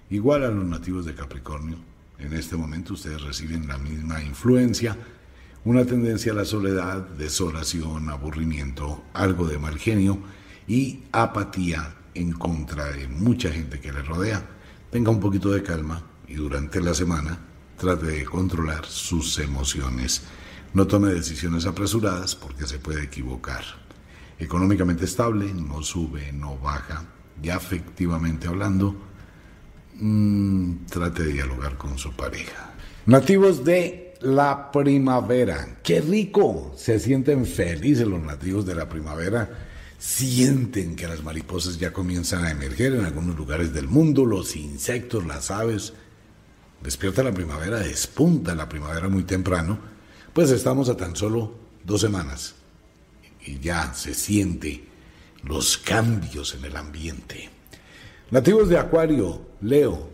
Igual 0.09 0.43
a 0.43 0.49
los 0.49 0.65
nativos 0.65 1.05
de 1.05 1.13
Capricornio, 1.15 1.77
en 2.19 2.33
este 2.33 2.55
momento 2.55 2.93
ustedes 2.93 3.21
reciben 3.21 3.67
la 3.67 3.77
misma 3.77 4.23
influencia 4.23 4.97
una 5.65 5.85
tendencia 5.85 6.33
a 6.33 6.35
la 6.35 6.45
soledad, 6.45 7.07
desolación, 7.17 8.09
aburrimiento, 8.09 9.03
algo 9.13 9.47
de 9.47 9.57
mal 9.57 9.77
genio 9.77 10.19
y 10.67 11.03
apatía 11.11 11.95
en 12.13 12.33
contra 12.33 12.91
de 12.91 13.07
mucha 13.07 13.49
gente 13.49 13.79
que 13.79 13.93
le 13.93 14.01
rodea. 14.01 14.45
Tenga 14.91 15.11
un 15.11 15.21
poquito 15.21 15.51
de 15.51 15.63
calma 15.63 16.03
y 16.27 16.35
durante 16.35 16.81
la 16.81 16.93
semana 16.93 17.39
trate 17.77 18.07
de 18.07 18.25
controlar 18.25 18.85
sus 18.85 19.39
emociones. 19.39 20.23
No 20.73 20.85
tome 20.85 21.13
decisiones 21.13 21.65
apresuradas 21.65 22.35
porque 22.35 22.65
se 22.65 22.79
puede 22.79 23.03
equivocar. 23.03 23.63
Económicamente 24.39 25.05
estable, 25.05 25.53
no 25.53 25.81
sube, 25.81 26.33
no 26.33 26.57
baja. 26.57 27.05
Y 27.41 27.49
afectivamente 27.49 28.47
hablando, 28.47 28.95
mm, 29.95 30.85
trate 30.89 31.23
de 31.23 31.33
dialogar 31.33 31.77
con 31.77 31.97
su 31.97 32.11
pareja. 32.11 32.73
Nativos 33.05 33.63
de 33.63 34.12
la 34.23 34.71
primavera. 34.71 35.79
Qué 35.83 36.01
rico. 36.01 36.73
Se 36.77 36.99
sienten 36.99 37.45
felices 37.45 38.07
los 38.07 38.21
nativos 38.21 38.65
de 38.65 38.75
la 38.75 38.89
primavera. 38.89 39.49
Sienten 39.99 40.95
que 40.95 41.07
las 41.07 41.23
mariposas 41.23 41.77
ya 41.77 41.93
comienzan 41.93 42.43
a 42.43 42.51
emerger 42.51 42.93
en 42.95 43.05
algunos 43.05 43.37
lugares 43.37 43.73
del 43.73 43.87
mundo, 43.87 44.25
los 44.25 44.55
insectos, 44.55 45.25
las 45.25 45.51
aves. 45.51 45.93
Despierta 46.81 47.23
la 47.23 47.31
primavera, 47.31 47.79
despunta 47.79 48.55
la 48.55 48.67
primavera 48.67 49.07
muy 49.07 49.23
temprano. 49.23 49.79
Pues 50.33 50.49
estamos 50.51 50.89
a 50.89 50.97
tan 50.97 51.15
solo 51.15 51.53
dos 51.83 52.01
semanas 52.01 52.55
y 53.45 53.59
ya 53.59 53.93
se 53.93 54.13
siente 54.13 54.83
los 55.43 55.77
cambios 55.77 56.55
en 56.55 56.65
el 56.65 56.75
ambiente. 56.75 57.49
Nativos 58.31 58.69
de 58.69 58.77
Acuario, 58.77 59.41
Leo, 59.61 60.09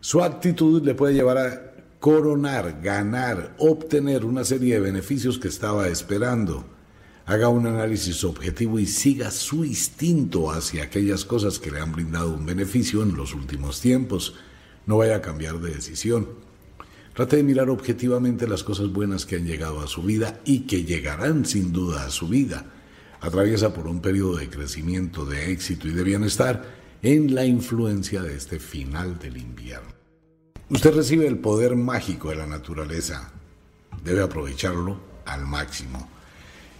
su 0.00 0.22
actitud 0.22 0.82
le 0.82 0.94
puede 0.94 1.14
llevar 1.14 1.38
a 1.38 1.65
coronar, 2.06 2.78
ganar, 2.80 3.56
obtener 3.58 4.24
una 4.24 4.44
serie 4.44 4.74
de 4.74 4.80
beneficios 4.80 5.40
que 5.40 5.48
estaba 5.48 5.88
esperando. 5.88 6.64
Haga 7.24 7.48
un 7.48 7.66
análisis 7.66 8.22
objetivo 8.22 8.78
y 8.78 8.86
siga 8.86 9.32
su 9.32 9.64
instinto 9.64 10.52
hacia 10.52 10.84
aquellas 10.84 11.24
cosas 11.24 11.58
que 11.58 11.72
le 11.72 11.80
han 11.80 11.90
brindado 11.90 12.32
un 12.32 12.46
beneficio 12.46 13.02
en 13.02 13.16
los 13.16 13.34
últimos 13.34 13.80
tiempos. 13.80 14.34
No 14.86 14.98
vaya 14.98 15.16
a 15.16 15.20
cambiar 15.20 15.58
de 15.58 15.74
decisión. 15.74 16.28
Trate 17.12 17.38
de 17.38 17.42
mirar 17.42 17.70
objetivamente 17.70 18.46
las 18.46 18.62
cosas 18.62 18.92
buenas 18.92 19.26
que 19.26 19.34
han 19.34 19.44
llegado 19.44 19.80
a 19.80 19.88
su 19.88 20.04
vida 20.04 20.38
y 20.44 20.60
que 20.60 20.84
llegarán 20.84 21.44
sin 21.44 21.72
duda 21.72 22.04
a 22.04 22.10
su 22.10 22.28
vida. 22.28 22.66
Atraviesa 23.20 23.74
por 23.74 23.88
un 23.88 24.00
periodo 24.00 24.36
de 24.36 24.48
crecimiento, 24.48 25.26
de 25.26 25.50
éxito 25.50 25.88
y 25.88 25.90
de 25.90 26.04
bienestar 26.04 26.72
en 27.02 27.34
la 27.34 27.44
influencia 27.44 28.22
de 28.22 28.36
este 28.36 28.60
final 28.60 29.18
del 29.18 29.38
invierno. 29.38 29.95
Usted 30.68 30.94
recibe 30.94 31.28
el 31.28 31.38
poder 31.38 31.76
mágico 31.76 32.30
de 32.30 32.36
la 32.36 32.46
naturaleza. 32.46 33.30
Debe 34.02 34.22
aprovecharlo 34.22 34.98
al 35.24 35.46
máximo. 35.46 36.08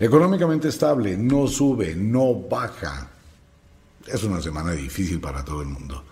Económicamente 0.00 0.68
estable, 0.68 1.16
no 1.16 1.46
sube, 1.46 1.94
no 1.94 2.34
baja. 2.34 3.10
Es 4.06 4.24
una 4.24 4.42
semana 4.42 4.72
difícil 4.72 5.20
para 5.20 5.44
todo 5.44 5.62
el 5.62 5.68
mundo. 5.68 6.04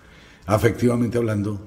Afectivamente 0.46 1.18
hablando, 1.18 1.60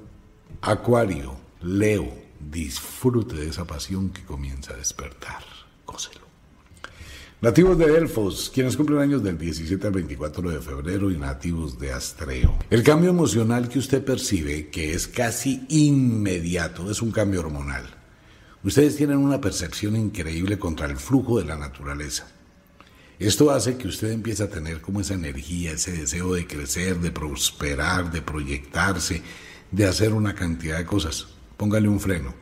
Acuario, 0.62 1.36
Leo, 1.60 2.10
disfrute 2.40 3.36
de 3.36 3.48
esa 3.48 3.66
pasión 3.66 4.08
que 4.08 4.24
comienza 4.24 4.72
a 4.72 4.76
despertar. 4.76 5.44
Cóselo. 5.84 6.17
Nativos 7.40 7.78
de 7.78 7.90
Delfos, 7.90 8.50
quienes 8.52 8.76
cumplen 8.76 8.98
años 8.98 9.22
del 9.22 9.38
17 9.38 9.86
al 9.86 9.92
24 9.92 10.50
de 10.50 10.60
febrero 10.60 11.10
y 11.10 11.16
nativos 11.16 11.78
de 11.78 11.92
Astreo. 11.92 12.58
El 12.68 12.82
cambio 12.82 13.10
emocional 13.10 13.68
que 13.68 13.78
usted 13.78 14.04
percibe, 14.04 14.68
que 14.70 14.92
es 14.92 15.06
casi 15.06 15.64
inmediato, 15.68 16.90
es 16.90 17.00
un 17.00 17.12
cambio 17.12 17.40
hormonal. 17.40 17.84
Ustedes 18.64 18.96
tienen 18.96 19.18
una 19.18 19.40
percepción 19.40 19.94
increíble 19.94 20.58
contra 20.58 20.86
el 20.86 20.96
flujo 20.96 21.38
de 21.38 21.44
la 21.44 21.56
naturaleza. 21.56 22.26
Esto 23.20 23.52
hace 23.52 23.76
que 23.76 23.86
usted 23.86 24.10
empiece 24.10 24.42
a 24.42 24.50
tener 24.50 24.80
como 24.80 25.00
esa 25.00 25.14
energía, 25.14 25.72
ese 25.72 25.92
deseo 25.92 26.34
de 26.34 26.46
crecer, 26.46 26.98
de 26.98 27.12
prosperar, 27.12 28.10
de 28.10 28.20
proyectarse, 28.20 29.22
de 29.70 29.86
hacer 29.86 30.12
una 30.12 30.34
cantidad 30.34 30.78
de 30.78 30.86
cosas 30.86 31.28
póngale 31.58 31.88
un 31.88 32.00
freno. 32.00 32.32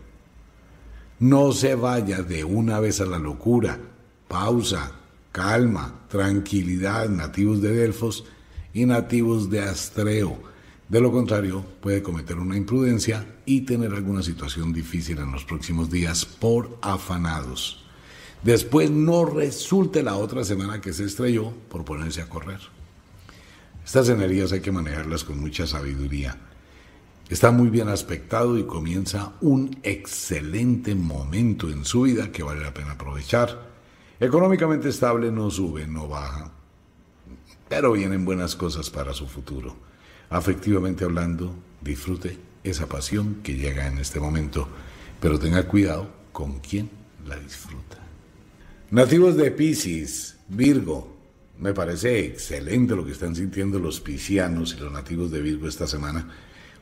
No 1.19 1.51
se 1.53 1.75
vaya 1.75 2.23
de 2.23 2.45
una 2.45 2.79
vez 2.79 3.01
a 3.01 3.07
la 3.07 3.19
locura. 3.19 3.81
Pausa, 4.29 4.93
calma, 5.33 6.01
tranquilidad, 6.09 7.09
nativos 7.09 7.61
de 7.61 7.73
Delfos 7.73 8.25
y 8.73 8.87
nativos 8.87 9.51
de 9.51 9.61
Astreo. 9.61 10.39
De 10.89 11.01
lo 11.01 11.11
contrario, 11.11 11.65
puede 11.81 12.03
cometer 12.03 12.39
una 12.39 12.57
imprudencia 12.57 13.27
y 13.45 13.63
tener 13.63 13.93
alguna 13.93 14.23
situación 14.23 14.73
difícil 14.73 15.19
en 15.19 15.33
los 15.33 15.45
próximos 15.45 15.91
días 15.91 16.25
por 16.25 16.79
afanados. 16.81 17.85
Después 18.43 18.91
no 18.91 19.25
resulte 19.25 20.03
la 20.03 20.17
otra 20.17 20.45
semana 20.45 20.81
que 20.81 20.93
se 20.93 21.05
estrelló 21.05 21.53
por 21.69 21.85
ponerse 21.85 22.23
a 22.23 22.29
correr. 22.29 22.61
Estas 23.85 24.09
energías 24.09 24.53
hay 24.53 24.61
que 24.61 24.73
manejarlas 24.73 25.25
con 25.25 25.41
mucha 25.41 25.67
sabiduría. 25.67 26.37
Está 27.29 27.51
muy 27.51 27.71
bien 27.71 27.89
aspectado 27.89 28.57
y 28.57 28.65
comienza 28.65 29.33
un 29.41 29.79
excelente 29.83 30.95
momento 30.95 31.69
en 31.69 31.85
su 31.85 32.03
vida 32.03 32.31
que 32.31 32.45
vale 32.45 32.63
la 32.63 32.73
pena 32.73 32.93
aprovechar. 32.93 33.76
Económicamente 34.19 34.89
estable, 34.89 35.31
no 35.31 35.51
sube, 35.51 35.87
no 35.87 36.09
baja, 36.09 36.51
pero 37.69 37.93
vienen 37.93 38.25
buenas 38.25 38.57
cosas 38.57 38.91
para 38.91 39.13
su 39.13 39.27
futuro. 39.27 39.77
Afectivamente 40.31 41.05
hablando, 41.05 41.55
disfrute 41.81 42.39
esa 42.65 42.87
pasión 42.87 43.37
que 43.43 43.55
llega 43.55 43.87
en 43.87 43.99
este 43.99 44.19
momento, 44.19 44.69
pero 45.21 45.39
tenga 45.39 45.63
cuidado 45.69 46.09
con 46.33 46.61
quién 46.61 46.91
la 47.27 47.37
disfruta. 47.37 47.99
Nativos 48.91 49.37
de 49.37 49.51
Pisces, 49.51 50.37
Virgo, 50.49 51.17
me 51.59 51.73
parece 51.73 52.21
excelente 52.27 52.95
lo 52.95 53.05
que 53.05 53.13
están 53.13 53.35
sintiendo 53.35 53.79
los 53.79 54.01
piscianos 54.01 54.75
y 54.75 54.81
los 54.81 54.93
nativos 54.93 55.31
de 55.31 55.41
Virgo 55.41 55.69
esta 55.69 55.87
semana 55.87 56.29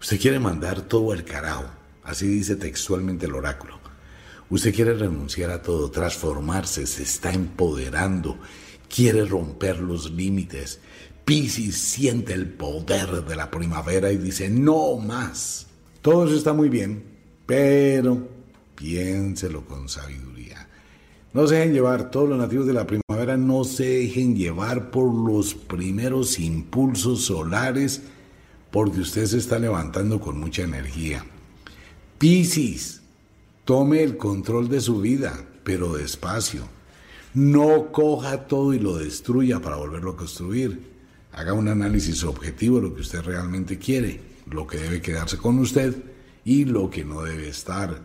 Usted 0.05 0.21
quiere 0.21 0.39
mandar 0.39 0.83
todo 0.83 1.13
al 1.13 1.25
carajo, 1.25 1.65
así 2.03 2.27
dice 2.27 2.57
textualmente 2.57 3.25
el 3.25 3.35
oráculo. 3.35 3.81
Usted 4.51 4.75
quiere 4.75 4.95
renunciar 4.95 5.51
a 5.51 5.63
todo, 5.63 5.91
transformarse, 5.91 6.87
se 6.87 7.03
está 7.03 7.33
empoderando, 7.33 8.39
quiere 8.95 9.25
romper 9.25 9.81
los 9.81 10.11
límites. 10.11 10.81
Piscis 11.25 11.79
siente 11.79 12.35
el 12.35 12.49
poder 12.49 13.25
de 13.25 13.37
la 13.37 13.51
primavera 13.51 14.13
y 14.13 14.19
dice, 14.19 14.51
no 14.51 14.97
más. 14.99 15.67
Todo 16.03 16.27
eso 16.27 16.37
está 16.37 16.53
muy 16.53 16.69
bien, 16.69 17.03
pero 17.47 18.29
piénselo 18.75 19.65
con 19.65 19.89
sabiduría. 19.89 20.69
No 21.33 21.47
se 21.49 21.57
dejen 21.57 21.73
llevar, 21.73 22.11
todos 22.11 22.29
los 22.29 22.39
nativos 22.39 22.67
de 22.67 22.75
la 22.75 22.87
primavera 22.87 23.37
no 23.37 23.65
se 23.65 23.85
dejen 23.85 24.37
llevar 24.37 24.91
por 24.91 25.13
los 25.13 25.55
primeros 25.55 26.39
impulsos 26.39 27.25
solares 27.25 28.03
porque 28.71 29.01
usted 29.01 29.25
se 29.27 29.39
está 29.39 29.59
levantando 29.59 30.21
con 30.21 30.39
mucha 30.39 30.63
energía. 30.63 31.25
Piscis, 32.19 33.04
tome 33.65 34.03
el 34.03 34.17
control 34.17 34.69
de 34.69 34.81
su 34.81 35.01
vida, 35.01 35.47
pero 35.65 35.95
despacio. 35.95 36.63
No 37.33 37.91
coja 37.91 38.47
todo 38.47 38.75
y 38.75 38.79
lo 38.79 38.97
destruya 38.97 39.61
para 39.61 39.77
volverlo 39.77 40.13
a 40.13 40.17
construir. 40.17 40.93
Haga 41.33 41.53
un 41.53 41.69
análisis 41.69 42.23
objetivo 42.23 42.77
de 42.77 42.83
lo 42.83 42.95
que 42.95 43.01
usted 43.01 43.23
realmente 43.23 43.79
quiere, 43.79 44.21
lo 44.49 44.67
que 44.67 44.79
debe 44.79 45.03
quedarse 45.03 45.39
con 45.39 45.59
usted 45.59 45.97
y 46.45 46.65
lo 46.65 46.91
que 46.91 47.05
no 47.05 47.23
debe 47.23 47.49
estar. 47.49 48.03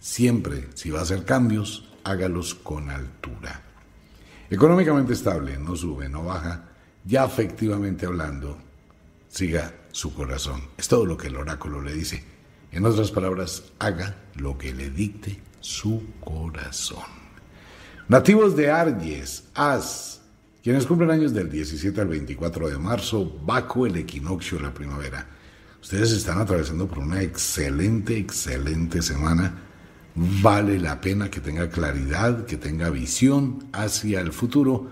Siempre, 0.00 0.68
si 0.74 0.90
va 0.90 1.00
a 1.00 1.02
hacer 1.02 1.24
cambios, 1.24 1.92
hágalos 2.02 2.54
con 2.56 2.90
altura. 2.90 3.62
Económicamente 4.50 5.12
estable, 5.12 5.56
no 5.58 5.76
sube, 5.76 6.08
no 6.08 6.24
baja, 6.24 6.68
ya 7.04 7.24
efectivamente 7.24 8.06
hablando, 8.06 8.58
siga 9.28 9.74
su 9.92 10.12
corazón. 10.12 10.62
Es 10.76 10.88
todo 10.88 11.06
lo 11.06 11.16
que 11.16 11.28
el 11.28 11.36
oráculo 11.36 11.80
le 11.80 11.94
dice. 11.94 12.31
En 12.72 12.86
otras 12.86 13.10
palabras, 13.10 13.64
haga 13.78 14.16
lo 14.34 14.56
que 14.56 14.72
le 14.72 14.90
dicte 14.90 15.38
su 15.60 16.02
corazón. 16.20 17.04
Nativos 18.08 18.56
de 18.56 18.70
Aries, 18.70 19.44
As, 19.54 20.22
quienes 20.62 20.86
cumplen 20.86 21.10
años 21.10 21.34
del 21.34 21.50
17 21.50 22.00
al 22.00 22.08
24 22.08 22.70
de 22.70 22.78
marzo, 22.78 23.40
Baco, 23.44 23.86
el 23.86 23.96
equinoccio, 23.96 24.58
la 24.58 24.72
primavera. 24.72 25.26
Ustedes 25.82 26.12
están 26.12 26.40
atravesando 26.40 26.88
por 26.88 27.00
una 27.00 27.22
excelente, 27.22 28.16
excelente 28.16 29.02
semana. 29.02 29.54
Vale 30.14 30.78
la 30.78 31.00
pena 31.00 31.30
que 31.30 31.40
tenga 31.40 31.68
claridad, 31.68 32.46
que 32.46 32.56
tenga 32.56 32.90
visión 32.90 33.68
hacia 33.72 34.20
el 34.20 34.32
futuro 34.32 34.88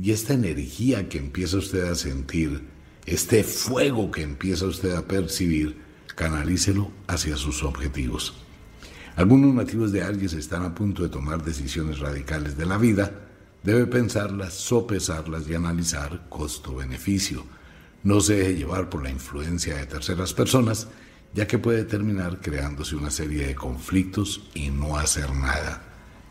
y 0.00 0.10
esta 0.12 0.34
energía 0.34 1.08
que 1.08 1.18
empieza 1.18 1.56
usted 1.56 1.84
a 1.84 1.94
sentir 1.94 2.62
este 3.06 3.44
fuego 3.44 4.10
que 4.10 4.22
empieza 4.22 4.66
usted 4.66 4.94
a 4.94 5.06
percibir, 5.06 5.83
canalícelo 6.14 6.90
hacia 7.06 7.36
sus 7.36 7.62
objetivos. 7.62 8.34
Algunos 9.16 9.54
nativos 9.54 9.92
de 9.92 10.02
Aries 10.02 10.32
están 10.32 10.64
a 10.64 10.74
punto 10.74 11.02
de 11.02 11.08
tomar 11.08 11.44
decisiones 11.44 12.00
radicales 12.00 12.56
de 12.56 12.66
la 12.66 12.78
vida. 12.78 13.12
Debe 13.62 13.86
pensarlas, 13.86 14.54
sopesarlas 14.54 15.48
y 15.48 15.54
analizar 15.54 16.28
costo-beneficio. 16.28 17.44
No 18.02 18.20
se 18.20 18.34
deje 18.34 18.56
llevar 18.56 18.90
por 18.90 19.02
la 19.02 19.10
influencia 19.10 19.76
de 19.76 19.86
terceras 19.86 20.34
personas, 20.34 20.88
ya 21.32 21.46
que 21.46 21.58
puede 21.58 21.84
terminar 21.84 22.40
creándose 22.40 22.96
una 22.96 23.10
serie 23.10 23.46
de 23.46 23.54
conflictos 23.54 24.50
y 24.52 24.70
no 24.70 24.96
hacer 24.96 25.32
nada. 25.32 25.82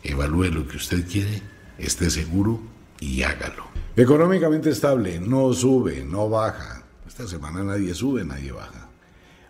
Evalúe 0.02 0.50
lo 0.50 0.68
que 0.68 0.76
usted 0.76 1.06
quiere, 1.08 1.42
esté 1.78 2.10
seguro 2.10 2.60
y 3.00 3.22
hágalo. 3.22 3.64
Económicamente 3.96 4.70
estable, 4.70 5.18
no 5.20 5.52
sube, 5.52 6.04
no 6.04 6.28
baja. 6.28 6.84
Esta 7.06 7.26
semana 7.26 7.64
nadie 7.64 7.94
sube, 7.94 8.24
nadie 8.24 8.52
baja. 8.52 8.83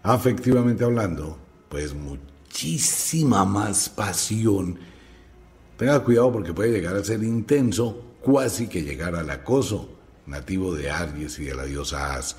Afectivamente 0.05 0.85
hablando, 0.85 1.39
pues 1.71 1.95
muchísima 1.95 3.47
más 3.47 3.89
pasión. 3.89 4.79
Tenga 5.79 6.05
cuidado 6.05 6.31
porque 6.31 6.53
puede 6.53 6.73
llegar 6.73 6.95
a 6.95 7.03
ser 7.03 7.23
intenso, 7.23 8.05
cuasi 8.21 8.67
que 8.67 8.83
llegar 8.83 9.17
al 9.17 9.31
acoso, 9.31 9.97
nativo 10.27 10.75
de 10.75 10.91
Aries 10.91 11.39
y 11.39 11.45
de 11.45 11.55
la 11.55 11.65
diosa 11.65 12.17
As. 12.17 12.37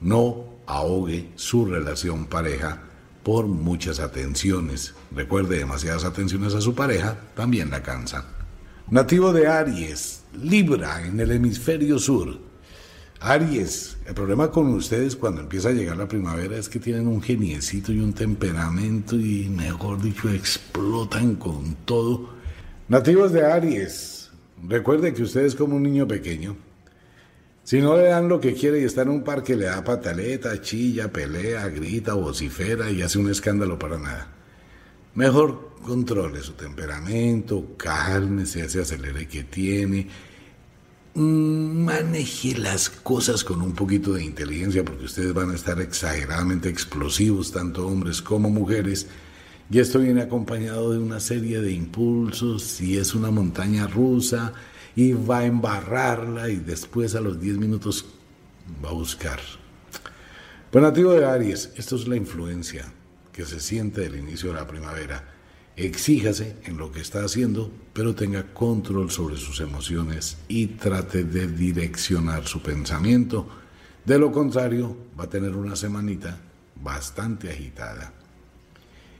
No 0.00 0.44
ahogue 0.66 1.30
su 1.34 1.66
relación 1.66 2.26
pareja 2.26 2.84
por 3.24 3.48
muchas 3.48 3.98
atenciones. 3.98 4.94
Recuerde, 5.10 5.58
demasiadas 5.58 6.04
atenciones 6.04 6.54
a 6.54 6.60
su 6.60 6.76
pareja 6.76 7.18
también 7.34 7.70
la 7.72 7.82
cansan. 7.82 8.22
Nativo 8.88 9.32
de 9.32 9.48
Aries, 9.48 10.22
Libra 10.40 11.04
en 11.04 11.18
el 11.18 11.32
hemisferio 11.32 11.98
sur. 11.98 12.53
Aries, 13.20 13.96
el 14.06 14.14
problema 14.14 14.50
con 14.50 14.68
ustedes 14.74 15.16
cuando 15.16 15.40
empieza 15.40 15.70
a 15.70 15.72
llegar 15.72 15.96
la 15.96 16.08
primavera 16.08 16.56
es 16.56 16.68
que 16.68 16.78
tienen 16.78 17.06
un 17.06 17.22
geniecito 17.22 17.92
y 17.92 18.00
un 18.00 18.12
temperamento 18.12 19.16
y, 19.16 19.48
mejor 19.48 20.02
dicho, 20.02 20.28
explotan 20.28 21.36
con 21.36 21.74
todo. 21.84 22.30
Nativos 22.88 23.32
de 23.32 23.46
Aries, 23.46 24.30
recuerde 24.68 25.14
que 25.14 25.22
usted 25.22 25.42
es 25.42 25.54
como 25.54 25.76
un 25.76 25.82
niño 25.84 26.06
pequeño. 26.06 26.56
Si 27.62 27.80
no 27.80 27.96
le 27.96 28.08
dan 28.08 28.28
lo 28.28 28.40
que 28.40 28.52
quiere 28.52 28.80
y 28.80 28.84
está 28.84 29.02
en 29.02 29.08
un 29.08 29.24
parque, 29.24 29.56
le 29.56 29.64
da 29.64 29.82
pataleta, 29.82 30.60
chilla, 30.60 31.10
pelea, 31.10 31.66
grita, 31.68 32.12
vocifera 32.12 32.90
y 32.90 33.00
hace 33.00 33.18
un 33.18 33.30
escándalo 33.30 33.78
para 33.78 33.98
nada. 33.98 34.28
Mejor 35.14 35.70
controle 35.82 36.40
su 36.40 36.52
temperamento, 36.52 37.74
cálmese, 37.78 38.64
ese 38.64 38.82
acelere 38.82 39.26
que 39.28 39.44
tiene, 39.44 40.08
maneje 41.14 42.58
las 42.58 42.90
cosas 42.90 43.44
con 43.44 43.62
un 43.62 43.72
poquito 43.72 44.14
de 44.14 44.24
inteligencia 44.24 44.84
porque 44.84 45.04
ustedes 45.04 45.32
van 45.32 45.50
a 45.50 45.54
estar 45.54 45.80
exageradamente 45.80 46.68
explosivos, 46.68 47.52
tanto 47.52 47.86
hombres 47.86 48.20
como 48.20 48.50
mujeres, 48.50 49.06
Y 49.70 49.78
esto 49.78 49.98
viene 49.98 50.20
acompañado 50.20 50.92
de 50.92 50.98
una 50.98 51.20
serie 51.20 51.60
de 51.60 51.72
impulsos 51.72 52.80
y 52.82 52.98
es 52.98 53.14
una 53.14 53.30
montaña 53.30 53.86
rusa 53.86 54.52
y 54.94 55.12
va 55.12 55.38
a 55.38 55.46
embarrarla 55.46 56.50
y 56.50 56.56
después 56.56 57.14
a 57.14 57.20
los 57.20 57.40
10 57.40 57.56
minutos 57.58 58.04
va 58.84 58.90
a 58.90 58.92
buscar. 58.92 59.40
Pues 60.70 60.82
nativo 60.82 61.12
de 61.12 61.24
Aries, 61.24 61.70
esto 61.76 61.96
es 61.96 62.06
la 62.06 62.16
influencia 62.16 62.92
que 63.32 63.46
se 63.46 63.58
siente 63.58 64.02
del 64.02 64.16
inicio 64.16 64.50
de 64.50 64.56
la 64.56 64.66
primavera. 64.66 65.33
Exíjase 65.76 66.56
en 66.64 66.76
lo 66.76 66.92
que 66.92 67.00
está 67.00 67.24
haciendo, 67.24 67.70
pero 67.92 68.14
tenga 68.14 68.54
control 68.54 69.10
sobre 69.10 69.36
sus 69.36 69.58
emociones 69.60 70.36
y 70.46 70.66
trate 70.68 71.24
de 71.24 71.48
direccionar 71.48 72.46
su 72.46 72.62
pensamiento. 72.62 73.48
De 74.04 74.18
lo 74.18 74.30
contrario, 74.30 74.96
va 75.18 75.24
a 75.24 75.28
tener 75.28 75.56
una 75.56 75.74
semanita 75.74 76.38
bastante 76.76 77.50
agitada. 77.50 78.12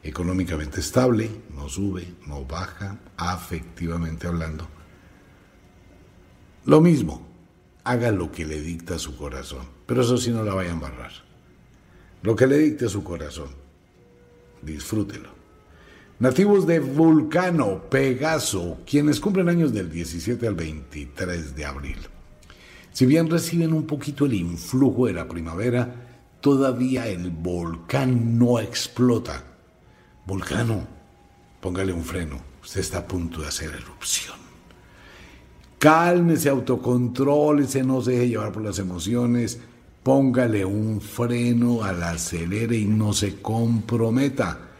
Económicamente 0.05 0.79
estable, 0.79 1.29
no 1.57 1.69
sube, 1.69 2.15
no 2.27 2.45
baja, 2.45 3.01
afectivamente 3.17 4.29
hablando. 4.29 4.69
Lo 6.67 6.81
mismo, 6.81 7.27
haga 7.83 8.13
lo 8.13 8.31
que 8.31 8.45
le 8.45 8.61
dicta 8.61 8.99
su 9.01 9.17
corazón, 9.17 9.67
pero 9.87 10.03
eso 10.03 10.19
sí 10.19 10.31
no 10.31 10.45
la 10.45 10.55
vaya 10.55 10.71
a 10.71 10.75
embarrar. 10.75 11.13
Lo 12.23 12.37
que 12.37 12.47
le 12.47 12.59
dicte 12.59 12.89
su 12.89 13.03
corazón, 13.03 13.49
disfrútelo. 14.63 15.34
Nativos 16.25 16.67
de 16.67 16.81
Vulcano, 16.81 17.83
Pegaso, 17.91 18.79
quienes 18.87 19.21
cumplen 19.21 19.51
años 19.51 19.75
del 19.75 19.91
17 19.91 20.47
al 20.47 20.55
23 20.55 21.55
de 21.55 21.67
abril. 21.67 21.99
Si 22.93 23.05
bien 23.05 23.29
reciben 23.29 23.75
un 23.75 23.87
poquito 23.87 24.25
el 24.25 24.33
influjo 24.33 25.05
de 25.05 25.13
la 25.13 25.29
primavera, 25.29 25.95
todavía 26.41 27.09
el 27.09 27.29
volcán 27.29 28.39
no 28.39 28.59
explota. 28.59 29.45
Vulcano, 30.25 30.87
póngale 31.61 31.93
un 31.93 32.03
freno, 32.03 32.41
usted 32.63 32.81
está 32.81 33.01
a 33.01 33.07
punto 33.07 33.43
de 33.43 33.49
hacer 33.49 33.75
erupción. 33.75 34.39
Cálmese, 35.79 36.49
autocontrólese, 36.49 37.83
no 37.83 38.01
se 38.01 38.13
deje 38.13 38.29
llevar 38.29 38.51
por 38.51 38.63
las 38.63 38.79
emociones, 38.79 39.61
póngale 40.03 40.65
un 40.65 41.03
freno 41.03 41.85
al 41.85 42.03
acelere 42.03 42.79
y 42.79 42.87
no 42.87 43.13
se 43.13 43.43
comprometa. 43.43 44.71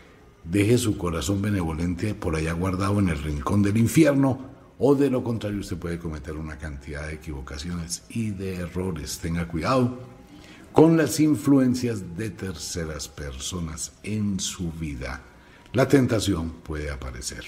Deje 0.45 0.77
su 0.77 0.99
corazón 0.99 1.41
benevolente 1.41 2.15
por 2.15 2.37
allá 2.37 2.53
guardado 2.53 3.01
en 3.01 3.09
el 3.09 3.23
rincón 3.23 3.63
del 3.63 3.79
infierno 3.79 4.55
o 4.79 4.95
de 4.95 5.09
lo 5.09 5.25
contrario 5.25 5.61
usted 5.61 5.79
puede 5.79 5.99
cometer 5.99 6.37
una 6.37 6.59
cantidad 6.59 7.07
de 7.07 7.15
equivocaciones 7.15 8.03
y 8.11 8.31
de 8.31 8.57
errores. 8.57 9.19
Tenga 9.19 9.49
cuidado 9.49 9.99
con 10.73 10.97
las 10.97 11.21
influencias 11.21 12.17
de 12.17 12.31
terceras 12.31 13.09
personas 13.09 13.93
en 14.03 14.39
su 14.39 14.71
vida. 14.73 15.23
La 15.73 15.89
tentación 15.89 16.51
puede 16.51 16.91
aparecer. 16.91 17.45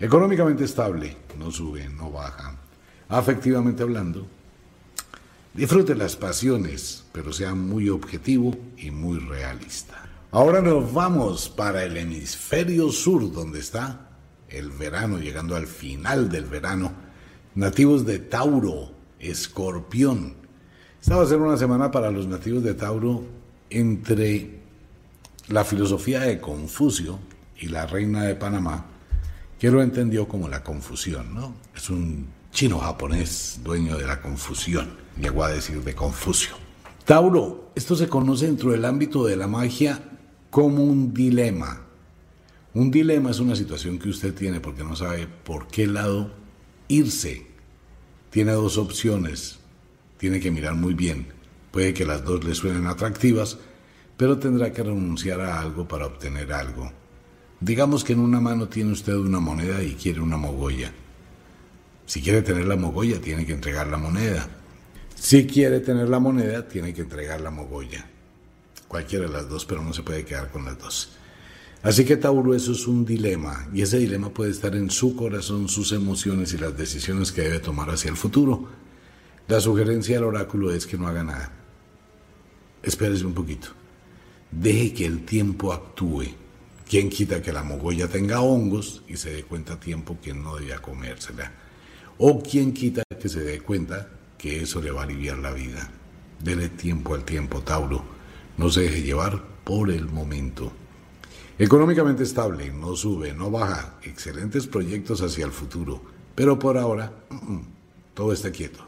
Económicamente 0.00 0.64
estable, 0.64 1.16
no 1.38 1.50
sube, 1.50 1.88
no 1.88 2.10
baja. 2.10 2.56
Afectivamente 3.08 3.82
hablando, 3.82 4.26
disfrute 5.54 5.94
las 5.94 6.16
pasiones, 6.16 7.04
pero 7.12 7.32
sea 7.32 7.54
muy 7.54 7.88
objetivo 7.88 8.56
y 8.76 8.90
muy 8.90 9.18
realista. 9.18 10.07
Ahora 10.30 10.60
nos 10.60 10.92
vamos 10.92 11.48
para 11.48 11.84
el 11.84 11.96
hemisferio 11.96 12.92
sur, 12.92 13.32
donde 13.32 13.60
está 13.60 14.10
el 14.50 14.70
verano, 14.70 15.16
llegando 15.16 15.56
al 15.56 15.66
final 15.66 16.28
del 16.28 16.44
verano. 16.44 16.92
Nativos 17.54 18.04
de 18.04 18.18
Tauro, 18.18 18.92
Escorpión. 19.18 20.34
Esta 21.00 21.16
va 21.16 21.22
a 21.22 21.26
ser 21.26 21.38
una 21.38 21.56
semana 21.56 21.90
para 21.90 22.10
los 22.10 22.26
nativos 22.26 22.62
de 22.62 22.74
Tauro 22.74 23.24
entre 23.70 24.60
la 25.48 25.64
filosofía 25.64 26.20
de 26.20 26.38
Confucio 26.38 27.18
y 27.56 27.68
la 27.68 27.86
reina 27.86 28.24
de 28.24 28.34
Panamá, 28.34 28.84
que 29.58 29.70
lo 29.70 29.80
entendió 29.80 30.28
como 30.28 30.46
la 30.46 30.62
confusión, 30.62 31.34
¿no? 31.34 31.54
Es 31.74 31.88
un 31.88 32.26
chino 32.52 32.78
japonés 32.80 33.60
dueño 33.64 33.96
de 33.96 34.06
la 34.06 34.20
confusión, 34.20 34.90
llegó 35.18 35.44
a 35.44 35.48
decir 35.48 35.82
de 35.82 35.94
Confucio. 35.94 36.54
Tauro, 37.06 37.70
esto 37.74 37.96
se 37.96 38.08
conoce 38.08 38.44
dentro 38.44 38.72
del 38.72 38.84
ámbito 38.84 39.24
de 39.24 39.34
la 39.34 39.46
magia 39.46 40.02
como 40.50 40.82
un 40.82 41.12
dilema. 41.12 41.82
Un 42.74 42.90
dilema 42.90 43.30
es 43.30 43.40
una 43.40 43.56
situación 43.56 43.98
que 43.98 44.08
usted 44.08 44.34
tiene 44.34 44.60
porque 44.60 44.84
no 44.84 44.96
sabe 44.96 45.26
por 45.26 45.68
qué 45.68 45.86
lado 45.86 46.32
irse. 46.88 47.46
Tiene 48.30 48.52
dos 48.52 48.78
opciones. 48.78 49.58
Tiene 50.16 50.40
que 50.40 50.50
mirar 50.50 50.74
muy 50.74 50.94
bien. 50.94 51.26
Puede 51.70 51.94
que 51.94 52.04
las 52.04 52.24
dos 52.24 52.44
le 52.44 52.54
suenen 52.54 52.86
atractivas, 52.86 53.58
pero 54.16 54.38
tendrá 54.38 54.72
que 54.72 54.82
renunciar 54.82 55.40
a 55.40 55.60
algo 55.60 55.86
para 55.86 56.06
obtener 56.06 56.52
algo. 56.52 56.92
Digamos 57.60 58.04
que 58.04 58.12
en 58.12 58.20
una 58.20 58.40
mano 58.40 58.68
tiene 58.68 58.92
usted 58.92 59.14
una 59.14 59.40
moneda 59.40 59.82
y 59.82 59.94
quiere 59.94 60.20
una 60.20 60.36
mogolla. 60.36 60.92
Si 62.06 62.22
quiere 62.22 62.42
tener 62.42 62.66
la 62.66 62.76
mogolla, 62.76 63.20
tiene 63.20 63.44
que 63.44 63.52
entregar 63.52 63.88
la 63.88 63.98
moneda. 63.98 64.48
Si 65.14 65.46
quiere 65.46 65.80
tener 65.80 66.08
la 66.08 66.20
moneda, 66.20 66.66
tiene 66.68 66.94
que 66.94 67.02
entregar 67.02 67.40
la 67.40 67.50
mogolla 67.50 68.06
cualquiera 68.88 69.26
de 69.26 69.32
las 69.32 69.48
dos, 69.48 69.64
pero 69.64 69.82
no 69.82 69.92
se 69.92 70.02
puede 70.02 70.24
quedar 70.24 70.50
con 70.50 70.64
las 70.64 70.78
dos. 70.78 71.10
Así 71.82 72.04
que 72.04 72.16
Tauro, 72.16 72.54
eso 72.54 72.72
es 72.72 72.88
un 72.88 73.04
dilema, 73.04 73.68
y 73.72 73.82
ese 73.82 73.98
dilema 73.98 74.30
puede 74.30 74.50
estar 74.50 74.74
en 74.74 74.90
su 74.90 75.14
corazón, 75.14 75.68
sus 75.68 75.92
emociones 75.92 76.52
y 76.52 76.58
las 76.58 76.76
decisiones 76.76 77.30
que 77.30 77.42
debe 77.42 77.60
tomar 77.60 77.88
hacia 77.90 78.10
el 78.10 78.16
futuro. 78.16 78.68
La 79.46 79.60
sugerencia 79.60 80.16
del 80.16 80.24
oráculo 80.24 80.72
es 80.72 80.86
que 80.86 80.98
no 80.98 81.06
haga 81.06 81.22
nada. 81.22 81.52
Espérese 82.82 83.24
un 83.24 83.34
poquito. 83.34 83.68
Deje 84.50 84.92
que 84.92 85.06
el 85.06 85.24
tiempo 85.24 85.72
actúe. 85.72 86.24
¿Quién 86.88 87.10
quita 87.10 87.42
que 87.42 87.52
la 87.52 87.62
mogolla 87.62 88.08
tenga 88.08 88.40
hongos 88.40 89.02
y 89.06 89.16
se 89.16 89.30
dé 89.30 89.42
cuenta 89.44 89.74
a 89.74 89.80
tiempo 89.80 90.18
que 90.20 90.34
no 90.34 90.56
debía 90.56 90.80
comérsela? 90.80 91.52
¿O 92.18 92.42
quién 92.42 92.72
quita 92.72 93.02
que 93.20 93.28
se 93.28 93.40
dé 93.40 93.60
cuenta 93.60 94.08
que 94.36 94.62
eso 94.62 94.82
le 94.82 94.90
va 94.90 95.02
a 95.02 95.04
aliviar 95.04 95.38
la 95.38 95.52
vida? 95.52 95.90
Dele 96.42 96.70
tiempo 96.70 97.14
al 97.14 97.24
tiempo, 97.24 97.60
Tauro. 97.60 98.17
No 98.58 98.70
se 98.70 98.82
deje 98.82 99.02
llevar 99.02 99.42
por 99.64 99.90
el 99.90 100.06
momento. 100.06 100.72
Económicamente 101.58 102.24
estable, 102.24 102.72
no 102.72 102.96
sube, 102.96 103.32
no 103.32 103.50
baja, 103.50 103.98
excelentes 104.02 104.66
proyectos 104.66 105.22
hacia 105.22 105.44
el 105.44 105.52
futuro, 105.52 106.02
pero 106.34 106.58
por 106.58 106.76
ahora 106.76 107.12
todo 108.14 108.32
está 108.32 108.50
quieto. 108.50 108.80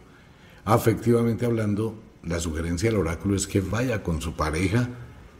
Afectivamente 0.65 1.47
hablando, 1.47 1.95
la 2.25 2.41
sugerencia 2.41 2.91
del 2.91 2.99
oráculo 2.99 3.37
es 3.37 3.47
que 3.47 3.61
vaya 3.61 4.03
con 4.03 4.21
su 4.21 4.35
pareja, 4.35 4.89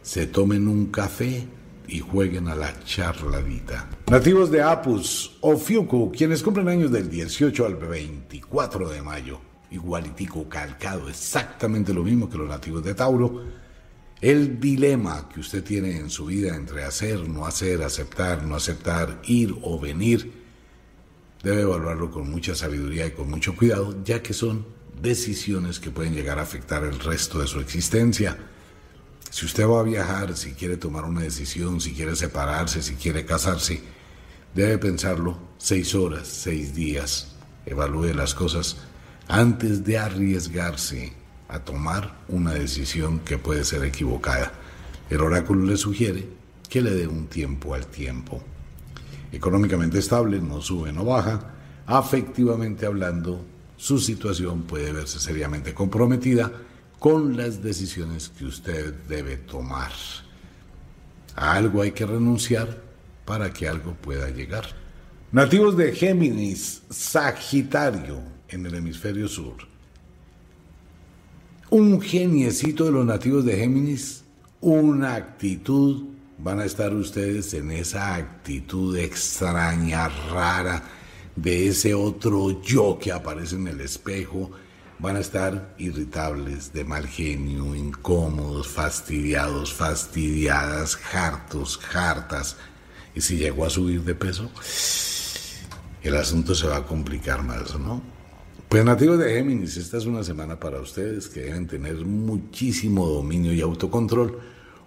se 0.03 0.27
tomen 0.27 0.69
un 0.69 0.87
café 0.87 1.47
y 1.89 1.99
jueguen 1.99 2.49
a 2.49 2.55
la 2.55 2.73
charladita. 2.85 3.89
Nativos 4.09 4.51
de 4.51 4.63
Apus 4.63 5.39
o 5.41 5.57
Fiuku, 5.57 6.13
quienes 6.13 6.43
cumplen 6.43 6.69
años 6.69 6.93
del 6.93 7.11
18 7.11 7.67
al 7.67 7.75
24 7.75 8.89
de 8.89 9.03
mayo, 9.03 9.41
igualitico 9.73 10.49
calcado, 10.49 11.09
exactamente 11.09 11.93
lo 11.93 12.05
mismo 12.05 12.31
que 12.31 12.39
los 12.39 12.49
nativos 12.49 12.85
de 12.85 12.95
Tauro, 12.95 13.43
el 14.21 14.61
dilema 14.61 15.29
que 15.29 15.41
usted 15.41 15.65
tiene 15.65 15.97
en 15.97 16.11
su 16.11 16.27
vida 16.27 16.55
entre 16.55 16.85
hacer, 16.85 17.27
no 17.29 17.47
hacer, 17.47 17.83
aceptar, 17.83 18.43
no 18.43 18.55
aceptar, 18.55 19.21
ir 19.25 19.57
o 19.63 19.81
venir, 19.81 20.33
debe 21.43 21.63
evaluarlo 21.63 22.11
con 22.11 22.31
mucha 22.31 22.55
sabiduría 22.55 23.07
y 23.07 23.13
con 23.13 23.31
mucho 23.31 23.57
cuidado, 23.57 23.97
ya 24.05 24.23
que 24.23 24.35
son 24.35 24.67
decisiones 25.01 25.81
que 25.81 25.91
pueden 25.91 26.15
llegar 26.15 26.39
a 26.39 26.43
afectar 26.43 26.85
el 26.85 26.99
resto 27.01 27.39
de 27.41 27.47
su 27.47 27.61
existencia. 27.61 28.37
Si 29.31 29.47
usted 29.47 29.67
va 29.67 29.81
a 29.81 29.85
viajar, 29.85 30.37
si 30.37 30.53
quiere 30.53 30.77
tomar 30.77 31.05
una 31.05 31.23
decisión, 31.23 31.81
si 31.81 31.95
quiere 31.95 32.15
separarse, 32.15 32.83
si 32.83 32.97
quiere 32.97 33.25
casarse, 33.25 33.81
debe 34.55 34.77
pensarlo 34.77 35.39
seis 35.57 35.95
horas, 35.95 36.29
seis 36.29 36.75
días. 36.75 37.37
Evalúe 37.65 38.13
las 38.13 38.35
cosas 38.35 38.77
antes 39.29 39.85
de 39.85 39.97
arriesgarse 39.97 41.20
a 41.51 41.61
tomar 41.61 42.25
una 42.29 42.53
decisión 42.53 43.21
que 43.21 43.39
puede 43.39 43.65
ser 43.65 43.85
equivocada. 43.85 44.53
El 45.09 45.21
oráculo 45.21 45.67
le 45.67 45.77
sugiere 45.77 46.27
que 46.69 46.81
le 46.81 46.91
dé 46.93 47.07
un 47.07 47.27
tiempo 47.27 47.75
al 47.75 47.87
tiempo. 47.87 48.41
Económicamente 49.33 49.99
estable, 49.99 50.41
no 50.41 50.61
sube, 50.61 50.93
no 50.93 51.05
baja. 51.05 51.41
Afectivamente 51.87 52.87
hablando, 52.87 53.45
su 53.77 53.99
situación 53.99 54.63
puede 54.63 54.93
verse 54.93 55.19
seriamente 55.19 55.75
comprometida 55.75 56.53
con 56.99 57.37
las 57.37 57.63
decisiones 57.63 58.29
que 58.29 58.45
usted 58.45 58.95
debe 59.09 59.37
tomar. 59.37 59.91
A 61.35 61.55
algo 61.55 61.83
hay 61.83 61.93
que 61.93 62.07
renunciar 62.07 62.83
para 63.25 63.53
que 63.53 63.69
algo 63.69 63.95
pueda 63.95 64.31
llegar. 64.31 64.67
Nativos 65.33 65.77
de 65.77 65.93
Géminis, 65.93 66.83
Sagitario, 66.91 68.21
en 68.49 68.67
el 68.67 68.75
hemisferio 68.75 69.29
sur 69.29 69.70
un 71.71 72.01
geniecito 72.01 72.85
de 72.85 72.91
los 72.91 73.07
nativos 73.07 73.45
de 73.45 73.57
Géminis, 73.57 74.25
una 74.61 75.15
actitud, 75.15 76.05
van 76.39 76.59
a 76.59 76.65
estar 76.65 76.93
ustedes 76.93 77.55
en 77.55 77.71
esa 77.71 78.17
actitud 78.17 78.97
extraña, 78.97 80.09
rara, 80.09 80.83
de 81.37 81.69
ese 81.69 81.95
otro 81.95 82.61
yo 82.61 82.99
que 82.99 83.13
aparece 83.13 83.55
en 83.55 83.69
el 83.69 83.81
espejo, 83.81 84.51
van 84.99 85.17
a 85.17 85.21
estar 85.21 85.75
irritables, 85.79 86.73
de 86.73 86.85
mal 86.85 87.07
genio, 87.07 87.75
incómodos, 87.75 88.67
fastidiados, 88.67 89.73
fastidiadas, 89.73 90.99
hartos, 91.13 91.81
hartas. 91.95 92.57
Y 93.15 93.21
si 93.21 93.37
llegó 93.37 93.65
a 93.65 93.71
subir 93.71 94.03
de 94.03 94.15
peso, 94.17 94.51
el 96.03 96.17
asunto 96.17 96.55
se 96.55 96.67
va 96.67 96.79
a 96.79 96.87
complicar 96.87 97.45
más, 97.45 97.79
¿no? 97.79 98.03
Pues 98.71 98.85
nativos 98.85 99.19
de 99.19 99.35
Géminis, 99.35 99.77
esta 99.79 99.97
es 99.97 100.07
una 100.07 100.23
semana 100.23 100.61
para 100.61 100.81
ustedes 100.81 101.29
que 101.29 101.41
deben 101.41 101.67
tener 101.67 102.05
muchísimo 102.05 103.05
dominio 103.09 103.53
y 103.53 103.61
autocontrol, 103.61 104.39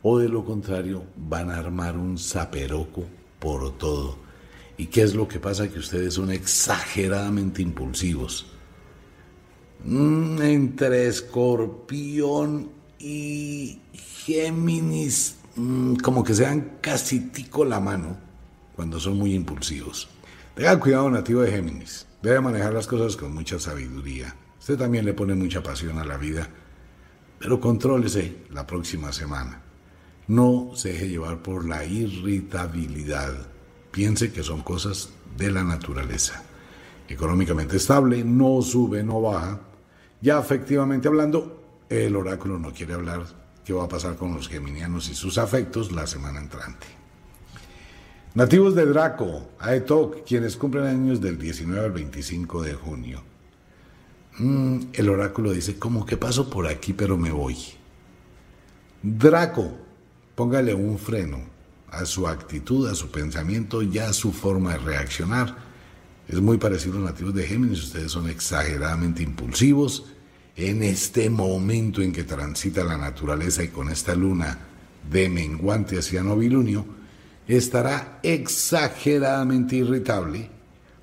o 0.01 0.19
de 0.19 0.29
lo 0.29 0.45
contrario 0.45 1.03
van 1.17 1.51
a 1.51 1.57
armar 1.57 1.97
un 1.97 2.17
zaperoco 2.17 3.03
por 3.39 3.77
todo. 3.77 4.15
¿Y 4.77 4.85
qué 4.85 5.01
es 5.01 5.13
lo 5.13 5.27
que 5.27 5.41
pasa? 5.41 5.67
Que 5.67 5.79
ustedes 5.79 6.13
son 6.13 6.31
exageradamente 6.31 7.61
impulsivos. 7.61 8.45
Mm, 9.83 10.41
entre 10.41 11.07
escorpión 11.07 12.69
y 12.99 13.81
Géminis, 14.23 15.39
mm, 15.57 15.95
como 15.95 16.23
que 16.23 16.33
se 16.33 16.43
dan 16.43 16.77
casi 16.79 17.19
tico 17.31 17.65
la 17.65 17.81
mano 17.81 18.15
cuando 18.77 18.97
son 18.97 19.17
muy 19.17 19.33
impulsivos. 19.33 20.07
Tenga 20.55 20.79
cuidado, 20.79 21.09
nativo 21.09 21.41
de 21.41 21.51
Géminis. 21.51 22.07
Debe 22.23 22.39
manejar 22.39 22.73
las 22.73 22.87
cosas 22.87 23.17
con 23.17 23.33
mucha 23.33 23.59
sabiduría. 23.59 24.33
Usted 24.57 24.77
también 24.77 25.03
le 25.03 25.13
pone 25.13 25.35
mucha 25.35 25.61
pasión 25.61 25.99
a 25.99 26.05
la 26.05 26.15
vida, 26.15 26.47
pero 27.37 27.59
contrólese 27.59 28.45
la 28.51 28.65
próxima 28.65 29.11
semana. 29.11 29.61
No 30.29 30.71
se 30.73 30.93
deje 30.93 31.09
llevar 31.09 31.43
por 31.43 31.67
la 31.67 31.83
irritabilidad. 31.83 33.33
Piense 33.91 34.31
que 34.31 34.41
son 34.41 34.61
cosas 34.61 35.09
de 35.37 35.51
la 35.51 35.65
naturaleza. 35.65 36.43
Económicamente 37.09 37.75
estable, 37.75 38.23
no 38.23 38.61
sube, 38.61 39.03
no 39.03 39.21
baja. 39.21 39.59
Ya 40.21 40.39
efectivamente 40.39 41.09
hablando, 41.09 41.83
el 41.89 42.15
oráculo 42.15 42.57
no 42.57 42.71
quiere 42.71 42.93
hablar 42.93 43.25
qué 43.65 43.73
va 43.73 43.83
a 43.83 43.89
pasar 43.89 44.15
con 44.15 44.33
los 44.33 44.47
geminianos 44.47 45.09
y 45.09 45.13
sus 45.13 45.37
afectos 45.37 45.91
la 45.91 46.07
semana 46.07 46.39
entrante. 46.39 47.02
Nativos 48.35 48.73
de 48.73 48.87
Draco, 48.87 49.47
Aetok, 49.59 50.25
quienes 50.25 50.57
cumplen 50.57 50.85
años 50.85 51.21
del 51.21 51.37
19 51.37 51.85
al 51.85 51.91
25 51.91 52.63
de 52.63 52.73
junio. 52.73 53.21
Mm, 54.39 54.79
el 54.91 55.09
oráculo 55.09 55.51
dice, 55.51 55.77
como 55.77 56.03
que 56.03 56.17
paso 56.17 56.49
por 56.49 56.65
aquí 56.65 56.93
pero 56.93 57.15
me 57.15 57.29
voy. 57.29 57.55
Draco, 59.03 59.71
póngale 60.33 60.73
un 60.73 60.97
freno 60.97 61.41
a 61.91 62.05
su 62.05 62.27
actitud, 62.27 62.89
a 62.89 62.95
su 62.95 63.11
pensamiento 63.11 63.83
y 63.83 63.99
a 63.99 64.11
su 64.13 64.31
forma 64.31 64.71
de 64.73 64.79
reaccionar. 64.79 65.55
Es 66.27 66.41
muy 66.41 66.57
parecido 66.57 66.95
a 66.95 67.01
los 67.01 67.11
nativos 67.11 67.35
de 67.35 67.45
Géminis, 67.45 67.83
ustedes 67.83 68.11
son 68.11 68.27
exageradamente 68.31 69.21
impulsivos. 69.21 70.05
En 70.55 70.81
este 70.81 71.29
momento 71.29 72.01
en 72.01 72.11
que 72.11 72.23
transita 72.23 72.83
la 72.83 72.97
naturaleza 72.97 73.63
y 73.63 73.67
con 73.67 73.89
esta 73.89 74.15
luna 74.15 74.57
de 75.07 75.29
menguante 75.29 75.99
hacia 75.99 76.23
novilunio, 76.23 77.02
estará 77.47 78.19
exageradamente 78.23 79.75
irritable, 79.77 80.49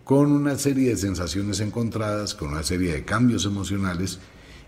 con 0.05 0.33
una 0.33 0.59
serie 0.59 0.91
de 0.91 0.97
sensaciones 0.97 1.61
encontradas, 1.61 2.35
con 2.35 2.49
una 2.49 2.63
serie 2.63 2.93
de 2.93 3.05
cambios 3.05 3.45
emocionales 3.45 4.19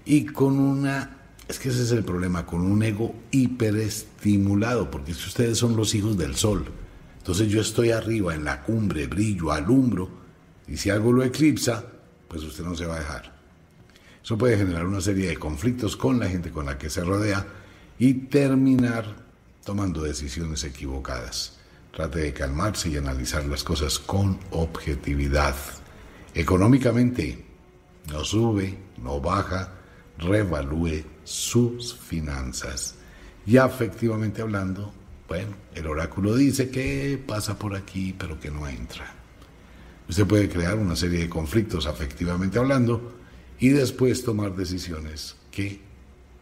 y 0.05 0.27
con 0.27 0.59
una, 0.59 1.17
es 1.49 1.59
que 1.59 1.71
ese 1.71 1.83
es 1.83 1.91
el 1.93 2.05
problema, 2.05 2.47
con 2.47 2.61
un 2.61 2.83
ego 2.83 3.15
hiperestimulado, 3.31 4.91
porque 4.91 5.15
si 5.15 5.27
ustedes 5.27 5.59
son 5.59 5.77
los 5.77 5.95
hijos 5.95 6.17
del 6.17 6.37
sol, 6.37 6.67
entonces 7.19 7.49
yo 7.49 7.61
estoy 7.61 7.91
arriba 7.91 8.35
en 8.35 8.45
la 8.45 8.63
cumbre, 8.63 9.07
brillo, 9.07 9.53
alumbro, 9.53 10.11
y 10.69 10.77
si 10.77 10.91
algo 10.91 11.13
lo 11.13 11.25
eclipsa, 11.25 11.85
pues 12.29 12.43
usted 12.45 12.65
no 12.65 12.75
se 12.75 12.87
va 12.87 12.97
a 12.97 13.01
dejar. 13.01 13.33
Eso 14.23 14.39
puede 14.39 14.57
generar 14.57 14.87
una 14.87 15.01
serie 15.01 15.29
de 15.29 15.37
conflictos 15.37 15.97
con 15.97 16.21
la 16.21 16.29
gente 16.29 16.51
con 16.51 16.67
la 16.67 16.79
que 16.79 16.89
se 16.89 17.03
rodea 17.03 17.45
y 17.99 18.15
terminar 18.15 19.05
tomando 19.65 20.03
decisiones 20.03 20.63
equivocadas. 20.65 21.59
Trate 21.93 22.21
de 22.21 22.33
calmarse 22.33 22.89
y 22.89 22.97
analizar 22.97 23.45
las 23.45 23.63
cosas 23.63 23.99
con 23.99 24.39
objetividad. 24.51 25.55
Económicamente, 26.35 27.45
no 28.11 28.25
sube, 28.25 28.79
no 28.97 29.21
baja, 29.21 29.75
revalúe 30.17 31.05
sus 31.23 31.95
finanzas. 31.95 32.95
Y 33.45 33.59
afectivamente 33.59 34.41
hablando, 34.41 34.93
bueno, 35.29 35.55
el 35.75 35.87
oráculo 35.87 36.35
dice 36.35 36.71
que 36.71 37.23
pasa 37.27 37.59
por 37.59 37.77
aquí, 37.77 38.15
pero 38.19 38.41
que 38.41 38.51
no 38.51 38.67
entra. 38.67 39.15
Usted 40.09 40.27
puede 40.27 40.49
crear 40.49 40.77
una 40.79 40.97
serie 40.97 41.21
de 41.21 41.29
conflictos 41.29 41.87
afectivamente 41.87 42.59
hablando 42.59 43.19
y 43.59 43.69
después 43.69 44.25
tomar 44.25 44.57
decisiones 44.57 45.37
que 45.51 45.81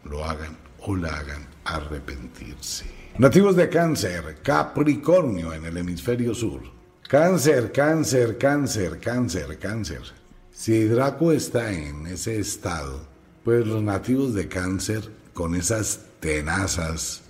lo 0.05 0.23
hagan 0.23 0.57
o 0.79 0.95
la 0.95 1.09
hagan 1.09 1.45
arrepentirse. 1.65 3.00
Nativos 3.17 3.57
de 3.57 3.67
cáncer, 3.67 4.37
Capricornio 4.41 5.53
en 5.53 5.65
el 5.65 5.77
hemisferio 5.77 6.33
sur. 6.33 6.61
Cáncer, 7.07 7.71
cáncer, 7.73 8.37
cáncer, 8.37 8.99
cáncer, 8.99 9.59
cáncer. 9.59 10.01
Si 10.49 10.85
Draco 10.85 11.33
está 11.33 11.73
en 11.73 12.07
ese 12.07 12.39
estado, 12.39 13.05
pues 13.43 13.67
los 13.67 13.83
nativos 13.83 14.33
de 14.33 14.47
cáncer, 14.47 15.11
con 15.33 15.55
esas 15.55 15.99
tenazas 16.21 17.21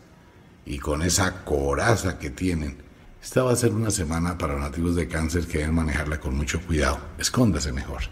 y 0.66 0.78
con 0.78 1.02
esa 1.02 1.44
coraza 1.44 2.20
que 2.20 2.30
tienen, 2.30 2.78
esta 3.22 3.44
va 3.44 3.52
a 3.52 3.56
ser 3.56 3.74
una 3.74 3.90
semana 3.90 4.38
para 4.38 4.54
los 4.54 4.62
nativos 4.62 4.96
de 4.96 5.08
cáncer 5.08 5.48
que 5.48 5.60
deben 5.60 5.76
manejarla 5.76 6.20
con 6.20 6.38
mucho 6.38 6.62
cuidado. 6.62 7.00
Escóndase 7.18 7.74
mejor. 7.74 8.04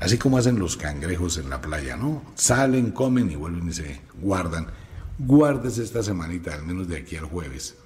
Así 0.00 0.16
como 0.16 0.38
hacen 0.38 0.58
los 0.58 0.78
cangrejos 0.78 1.36
en 1.36 1.50
la 1.50 1.60
playa, 1.60 1.94
¿no? 1.94 2.22
Salen, 2.34 2.90
comen 2.90 3.30
y 3.30 3.36
vuelven 3.36 3.68
y 3.68 3.72
se 3.74 4.00
guardan 4.14 4.66
guárdese 5.18 5.82
esta 5.82 6.02
semanita, 6.02 6.54
al 6.54 6.64
menos 6.64 6.88
de 6.88 6.96
aquí 6.96 7.16
al 7.16 7.24
jueves. 7.24 7.76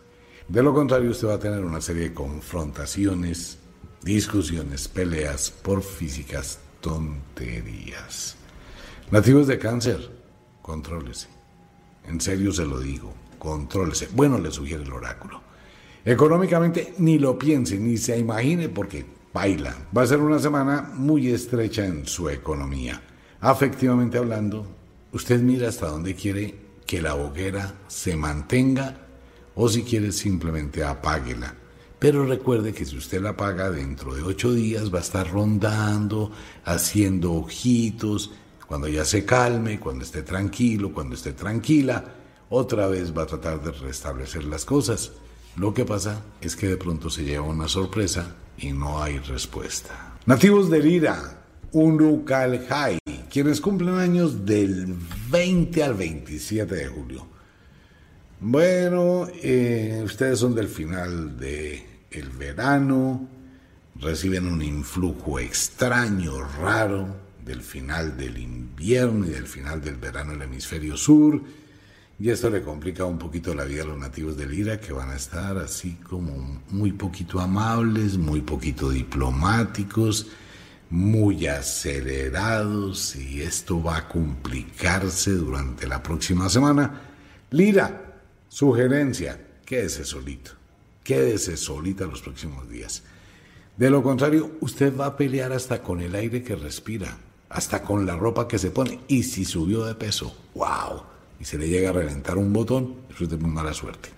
De 0.48 0.62
lo 0.62 0.72
contrario, 0.72 1.10
usted 1.10 1.28
va 1.28 1.34
a 1.34 1.40
tener 1.40 1.64
una 1.64 1.80
serie 1.80 2.04
de 2.04 2.14
confrontaciones, 2.14 3.58
discusiones, 4.02 4.86
peleas 4.86 5.50
por 5.50 5.82
físicas 5.82 6.60
tonterías. 6.80 8.36
Nativos 9.10 9.48
de 9.48 9.58
cáncer, 9.58 10.10
contrólese. 10.62 11.28
En 12.06 12.20
serio 12.20 12.52
se 12.52 12.64
lo 12.64 12.78
digo, 12.78 13.12
contrólese. 13.38 14.08
Bueno, 14.12 14.38
le 14.38 14.52
sugiere 14.52 14.84
el 14.84 14.92
oráculo. 14.92 15.40
Económicamente, 16.04 16.94
ni 16.98 17.18
lo 17.18 17.36
piense, 17.36 17.78
ni 17.78 17.96
se 17.96 18.16
imagine, 18.16 18.68
porque 18.68 19.04
baila. 19.34 19.76
Va 19.96 20.02
a 20.02 20.06
ser 20.06 20.20
una 20.20 20.38
semana 20.38 20.92
muy 20.94 21.28
estrecha 21.30 21.84
en 21.84 22.06
su 22.06 22.30
economía. 22.30 23.02
Afectivamente 23.40 24.16
hablando, 24.16 24.66
usted 25.12 25.40
mira 25.40 25.68
hasta 25.68 25.88
dónde 25.88 26.14
quiere 26.14 26.65
que 26.86 27.02
la 27.02 27.14
hoguera 27.14 27.74
se 27.88 28.16
mantenga 28.16 28.98
o 29.54 29.68
si 29.68 29.82
quiere 29.82 30.12
simplemente 30.12 30.84
apáguela. 30.84 31.54
Pero 31.98 32.26
recuerde 32.26 32.72
que 32.72 32.84
si 32.84 32.96
usted 32.96 33.22
la 33.22 33.30
apaga 33.30 33.70
dentro 33.70 34.14
de 34.14 34.22
ocho 34.22 34.52
días 34.52 34.92
va 34.92 34.98
a 34.98 35.02
estar 35.02 35.30
rondando, 35.30 36.30
haciendo 36.64 37.32
ojitos, 37.32 38.32
cuando 38.66 38.86
ya 38.88 39.04
se 39.04 39.24
calme, 39.24 39.80
cuando 39.80 40.04
esté 40.04 40.22
tranquilo, 40.22 40.92
cuando 40.92 41.14
esté 41.14 41.32
tranquila, 41.32 42.04
otra 42.50 42.86
vez 42.86 43.16
va 43.16 43.22
a 43.22 43.26
tratar 43.26 43.62
de 43.62 43.72
restablecer 43.72 44.44
las 44.44 44.64
cosas. 44.64 45.12
Lo 45.56 45.72
que 45.72 45.84
pasa 45.84 46.22
es 46.40 46.54
que 46.54 46.68
de 46.68 46.76
pronto 46.76 47.08
se 47.08 47.24
lleva 47.24 47.46
una 47.46 47.66
sorpresa 47.66 48.36
y 48.58 48.72
no 48.72 49.02
hay 49.02 49.18
respuesta. 49.18 50.14
Nativos 50.26 50.70
de 50.70 50.80
Lira, 50.80 51.44
Unucalhai, 51.72 52.98
quienes 53.36 53.60
cumplen 53.60 53.96
años 53.96 54.46
del 54.46 54.96
20 55.30 55.82
al 55.82 55.92
27 55.92 56.74
de 56.74 56.86
julio. 56.86 57.26
Bueno, 58.40 59.28
eh, 59.42 60.00
ustedes 60.02 60.38
son 60.38 60.54
del 60.54 60.68
final 60.68 61.38
del 61.38 61.82
el 62.12 62.30
verano, 62.30 63.28
reciben 63.96 64.46
un 64.46 64.62
influjo 64.62 65.38
extraño, 65.38 66.44
raro, 66.62 67.14
del 67.44 67.60
final 67.60 68.16
del 68.16 68.38
invierno 68.38 69.26
y 69.26 69.28
del 69.28 69.46
final 69.46 69.82
del 69.82 69.96
verano 69.96 70.32
en 70.32 70.40
el 70.40 70.48
hemisferio 70.48 70.96
sur. 70.96 71.38
Y 72.18 72.30
esto 72.30 72.48
le 72.48 72.62
complica 72.62 73.04
un 73.04 73.18
poquito 73.18 73.54
la 73.54 73.64
vida 73.64 73.82
a 73.82 73.86
los 73.88 73.98
nativos 73.98 74.38
del 74.38 74.54
Ira, 74.54 74.80
que 74.80 74.94
van 74.94 75.10
a 75.10 75.16
estar 75.16 75.58
así 75.58 75.98
como 76.08 76.62
muy 76.70 76.92
poquito 76.92 77.38
amables, 77.38 78.16
muy 78.16 78.40
poquito 78.40 78.88
diplomáticos, 78.88 80.26
muy 80.90 81.46
acelerados 81.46 83.16
y 83.16 83.42
esto 83.42 83.82
va 83.82 83.96
a 83.98 84.08
complicarse 84.08 85.32
durante 85.32 85.86
la 85.86 86.02
próxima 86.02 86.48
semana. 86.48 87.02
Lira, 87.50 88.20
sugerencia, 88.48 89.40
quédese 89.64 90.04
solito, 90.04 90.52
quédese 91.02 91.56
solita 91.56 92.06
los 92.06 92.22
próximos 92.22 92.68
días. 92.68 93.02
De 93.76 93.90
lo 93.90 94.02
contrario, 94.02 94.52
usted 94.60 94.96
va 94.96 95.06
a 95.06 95.16
pelear 95.16 95.52
hasta 95.52 95.82
con 95.82 96.00
el 96.00 96.14
aire 96.14 96.42
que 96.42 96.56
respira, 96.56 97.18
hasta 97.48 97.82
con 97.82 98.06
la 98.06 98.16
ropa 98.16 98.48
que 98.48 98.58
se 98.58 98.70
pone. 98.70 99.00
Y 99.08 99.24
si 99.24 99.44
subió 99.44 99.84
de 99.84 99.94
peso, 99.94 100.34
wow, 100.54 101.02
y 101.38 101.44
se 101.44 101.58
le 101.58 101.68
llega 101.68 101.90
a 101.90 101.92
reventar 101.92 102.38
un 102.38 102.52
botón, 102.52 102.94
eso 103.10 103.24
es 103.24 103.30
de 103.30 103.36
muy 103.36 103.50
mala 103.50 103.74
suerte. 103.74 104.08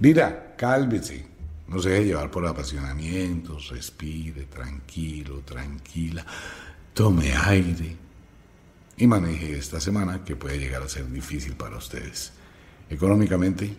Lira, 0.00 0.54
cálvese, 0.56 1.26
no 1.70 1.80
se 1.80 1.90
deje 1.90 2.06
llevar 2.06 2.30
por 2.32 2.44
apasionamientos, 2.46 3.68
respire 3.68 4.46
tranquilo, 4.46 5.42
tranquila, 5.44 6.26
tome 6.92 7.32
aire 7.32 7.96
y 8.96 9.06
maneje 9.06 9.56
esta 9.56 9.80
semana 9.80 10.24
que 10.24 10.34
puede 10.34 10.58
llegar 10.58 10.82
a 10.82 10.88
ser 10.88 11.08
difícil 11.10 11.54
para 11.54 11.76
ustedes. 11.76 12.32
Económicamente, 12.90 13.74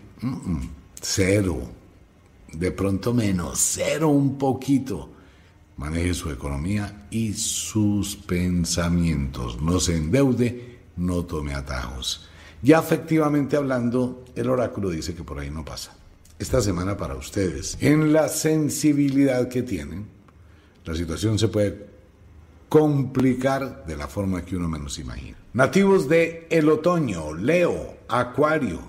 cero. 1.00 1.70
de 2.52 2.72
pronto 2.72 3.12
menos 3.12 3.58
cero 3.58 4.08
un 4.08 4.38
poquito. 4.38 5.10
Maneje 5.76 6.14
su 6.14 6.30
economía 6.30 7.06
y 7.10 7.34
sus 7.34 8.16
pensamientos. 8.16 9.60
No 9.60 9.80
se 9.80 9.96
endeude, 9.96 10.80
no 10.96 11.24
tome 11.24 11.54
atajos. 11.54 12.28
Ya 12.62 12.78
efectivamente 12.78 13.56
hablando, 13.56 14.24
el 14.34 14.48
oráculo 14.48 14.90
dice 14.90 15.14
que 15.14 15.24
por 15.24 15.38
ahí 15.38 15.50
no 15.50 15.64
pasa. 15.64 15.94
Esta 16.42 16.60
semana 16.60 16.96
para 16.96 17.14
ustedes, 17.14 17.78
en 17.80 18.12
la 18.12 18.28
sensibilidad 18.28 19.46
que 19.46 19.62
tienen, 19.62 20.08
la 20.84 20.92
situación 20.92 21.38
se 21.38 21.46
puede 21.46 21.86
complicar 22.68 23.86
de 23.86 23.96
la 23.96 24.08
forma 24.08 24.44
que 24.44 24.56
uno 24.56 24.68
menos 24.68 24.98
imagina. 24.98 25.36
Nativos 25.52 26.08
de 26.08 26.48
el 26.50 26.68
otoño, 26.68 27.32
Leo, 27.32 27.98
Acuario. 28.08 28.80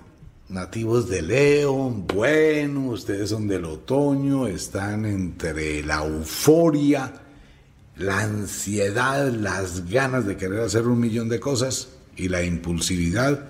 Nativos 0.50 1.08
de 1.08 1.22
Leo, 1.22 1.92
bueno, 1.92 2.88
ustedes 2.88 3.30
son 3.30 3.48
del 3.48 3.66
otoño, 3.66 4.48
están 4.48 5.06
entre 5.06 5.84
la 5.84 6.04
euforia, 6.04 7.14
la 7.98 8.22
ansiedad, 8.22 9.32
las 9.32 9.88
ganas 9.88 10.26
de 10.26 10.38
querer 10.38 10.62
hacer 10.62 10.88
un 10.88 11.00
millón 11.00 11.30
de 11.30 11.40
cosas 11.40 11.90
y 12.16 12.30
la 12.30 12.42
impulsividad 12.42 13.48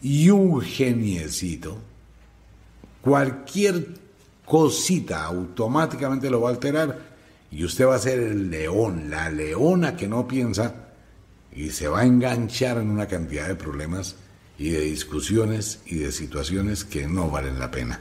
y 0.00 0.30
un 0.30 0.60
geniecito. 0.60 1.89
Cualquier 3.00 3.86
cosita 4.44 5.24
automáticamente 5.24 6.28
lo 6.28 6.42
va 6.42 6.50
a 6.50 6.52
alterar 6.52 6.98
y 7.50 7.64
usted 7.64 7.86
va 7.86 7.96
a 7.96 8.00
ser 8.00 8.18
el 8.20 8.50
león, 8.50 9.10
la 9.10 9.30
leona 9.30 9.96
que 9.96 10.08
no 10.08 10.26
piensa 10.26 10.74
y 11.52 11.70
se 11.70 11.88
va 11.88 12.00
a 12.00 12.04
enganchar 12.04 12.78
en 12.78 12.90
una 12.90 13.06
cantidad 13.06 13.48
de 13.48 13.54
problemas 13.54 14.16
y 14.58 14.70
de 14.70 14.80
discusiones 14.80 15.80
y 15.86 15.96
de 15.96 16.12
situaciones 16.12 16.84
que 16.84 17.06
no 17.06 17.30
valen 17.30 17.58
la 17.58 17.70
pena. 17.70 18.00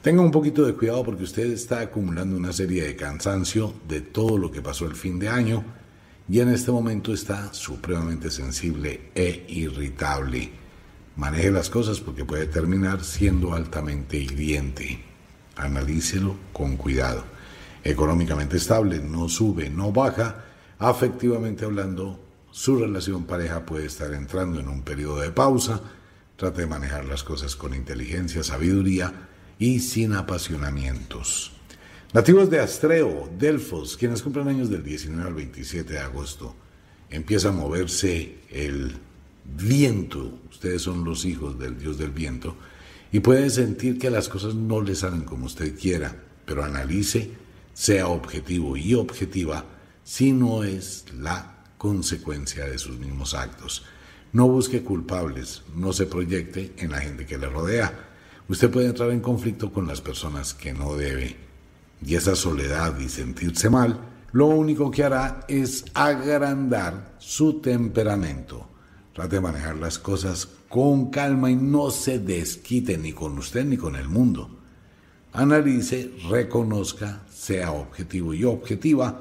Tenga 0.00 0.22
un 0.22 0.30
poquito 0.30 0.64
de 0.64 0.74
cuidado 0.74 1.04
porque 1.04 1.24
usted 1.24 1.50
está 1.50 1.80
acumulando 1.80 2.36
una 2.36 2.52
serie 2.52 2.84
de 2.84 2.96
cansancio 2.96 3.74
de 3.88 4.00
todo 4.00 4.38
lo 4.38 4.50
que 4.50 4.62
pasó 4.62 4.86
el 4.86 4.94
fin 4.94 5.18
de 5.18 5.28
año 5.28 5.64
y 6.28 6.40
en 6.40 6.48
este 6.48 6.70
momento 6.70 7.12
está 7.12 7.52
supremamente 7.52 8.30
sensible 8.30 9.10
e 9.14 9.44
irritable. 9.48 10.63
Maneje 11.16 11.50
las 11.50 11.70
cosas 11.70 12.00
porque 12.00 12.24
puede 12.24 12.46
terminar 12.46 13.04
siendo 13.04 13.54
altamente 13.54 14.16
hiriente. 14.16 15.02
Analícelo 15.56 16.36
con 16.52 16.76
cuidado 16.76 17.34
económicamente 17.84 18.56
estable, 18.56 18.98
no 18.98 19.28
sube, 19.28 19.68
no 19.68 19.92
baja, 19.92 20.44
afectivamente 20.78 21.66
hablando, 21.66 22.18
su 22.50 22.78
relación 22.78 23.24
pareja 23.24 23.66
puede 23.66 23.86
estar 23.86 24.12
entrando 24.14 24.58
en 24.58 24.68
un 24.68 24.82
periodo 24.82 25.20
de 25.20 25.30
pausa, 25.30 25.82
trate 26.36 26.62
de 26.62 26.66
manejar 26.66 27.04
las 27.04 27.22
cosas 27.22 27.54
con 27.54 27.74
inteligencia, 27.74 28.42
sabiduría 28.42 29.28
y 29.58 29.80
sin 29.80 30.14
apasionamientos. 30.14 31.52
Nativos 32.12 32.48
de 32.48 32.60
Astreo, 32.60 33.28
Delfos, 33.38 33.96
quienes 33.96 34.22
cumplen 34.22 34.48
años 34.48 34.70
del 34.70 34.82
19 34.82 35.28
al 35.28 35.34
27 35.34 35.92
de 35.92 35.98
agosto, 35.98 36.54
empieza 37.10 37.48
a 37.48 37.52
moverse 37.52 38.38
el 38.50 38.96
viento, 39.44 40.40
ustedes 40.50 40.82
son 40.82 41.04
los 41.04 41.24
hijos 41.24 41.58
del 41.58 41.78
dios 41.78 41.98
del 41.98 42.10
viento, 42.10 42.56
y 43.12 43.20
pueden 43.20 43.50
sentir 43.50 43.98
que 43.98 44.10
las 44.10 44.28
cosas 44.28 44.54
no 44.54 44.80
les 44.80 44.98
salen 44.98 45.22
como 45.22 45.46
usted 45.46 45.78
quiera, 45.78 46.16
pero 46.44 46.64
analice 46.64 47.30
sea 47.72 48.08
objetivo 48.08 48.76
y 48.76 48.94
objetiva 48.94 49.64
si 50.02 50.32
no 50.32 50.64
es 50.64 51.04
la 51.18 51.64
consecuencia 51.78 52.64
de 52.64 52.78
sus 52.78 52.98
mismos 52.98 53.34
actos. 53.34 53.84
No 54.32 54.48
busque 54.48 54.82
culpables, 54.82 55.62
no 55.76 55.92
se 55.92 56.06
proyecte 56.06 56.72
en 56.78 56.90
la 56.90 57.00
gente 57.00 57.26
que 57.26 57.38
le 57.38 57.48
rodea. 57.48 58.10
Usted 58.48 58.70
puede 58.70 58.88
entrar 58.88 59.10
en 59.10 59.20
conflicto 59.20 59.72
con 59.72 59.86
las 59.86 60.00
personas 60.00 60.54
que 60.54 60.72
no 60.72 60.94
debe. 60.96 61.36
Y 62.04 62.16
esa 62.16 62.34
soledad 62.34 62.98
y 62.98 63.08
sentirse 63.08 63.70
mal, 63.70 64.00
lo 64.32 64.46
único 64.46 64.90
que 64.90 65.04
hará 65.04 65.44
es 65.48 65.84
agrandar 65.94 67.14
su 67.18 67.60
temperamento. 67.60 68.68
Trate 69.14 69.36
de 69.36 69.40
manejar 69.40 69.76
las 69.76 69.98
cosas 69.98 70.48
con 70.68 71.10
calma 71.10 71.50
y 71.50 71.54
no 71.54 71.90
se 71.90 72.18
desquite 72.18 72.98
ni 72.98 73.12
con 73.12 73.38
usted 73.38 73.64
ni 73.64 73.76
con 73.76 73.94
el 73.94 74.08
mundo. 74.08 74.50
Analice, 75.32 76.10
reconozca, 76.28 77.22
sea 77.32 77.70
objetivo 77.72 78.34
y 78.34 78.44
objetiva, 78.44 79.20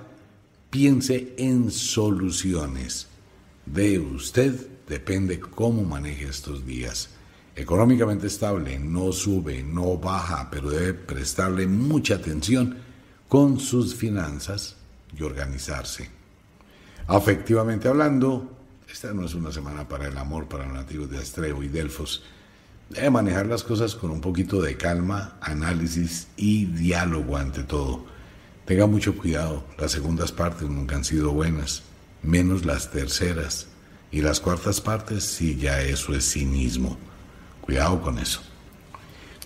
piense 0.72 1.36
en 1.38 1.70
soluciones. 1.70 3.08
De 3.68 4.00
usted 4.00 4.68
depende 4.88 5.40
cómo 5.40 5.84
maneje 5.84 6.26
estos 6.26 6.66
días. 6.66 7.10
Económicamente 7.56 8.26
estable, 8.26 8.80
no 8.80 9.12
sube, 9.12 9.62
no 9.62 9.98
baja, 9.98 10.50
pero 10.50 10.72
debe 10.72 10.96
prestarle 10.96 11.68
mucha 11.68 12.16
atención 12.16 12.78
con 13.28 13.60
sus 13.60 13.94
finanzas 13.94 14.76
y 15.16 15.22
organizarse. 15.22 16.10
Afectivamente 17.06 17.88
hablando, 17.88 18.53
esta 18.94 19.12
no 19.12 19.26
es 19.26 19.34
una 19.34 19.52
semana 19.52 19.88
para 19.88 20.08
el 20.08 20.16
amor 20.20 20.48
para 20.48 20.66
los 20.66 20.74
nativos 20.76 21.10
de 21.10 21.18
Astreo 21.18 21.64
y 21.64 21.68
Delfos. 21.68 22.24
Debe 22.92 23.10
manejar 23.10 23.48
las 23.48 23.64
cosas 23.64 23.96
con 23.96 24.12
un 24.12 24.22
poquito 24.22 24.62
de 24.62 24.78
calma, 24.78 25.36
análisis 25.42 26.28
y 26.38 26.66
diálogo 26.66 27.36
ante 27.36 27.64
todo. 27.64 28.06
Tenga 28.66 28.86
mucho 28.86 29.18
cuidado, 29.18 29.66
las 29.80 29.92
segundas 29.92 30.32
partes 30.32 30.70
nunca 30.70 30.96
han 30.96 31.04
sido 31.04 31.32
buenas, 31.32 31.82
menos 32.22 32.66
las 32.66 32.92
terceras. 32.92 33.66
Y 34.12 34.22
las 34.22 34.40
cuartas 34.40 34.80
partes, 34.80 35.24
sí, 35.24 35.58
ya 35.58 35.82
eso 35.82 36.14
es 36.14 36.32
cinismo. 36.32 36.96
Cuidado 37.62 38.00
con 38.00 38.20
eso. 38.20 38.42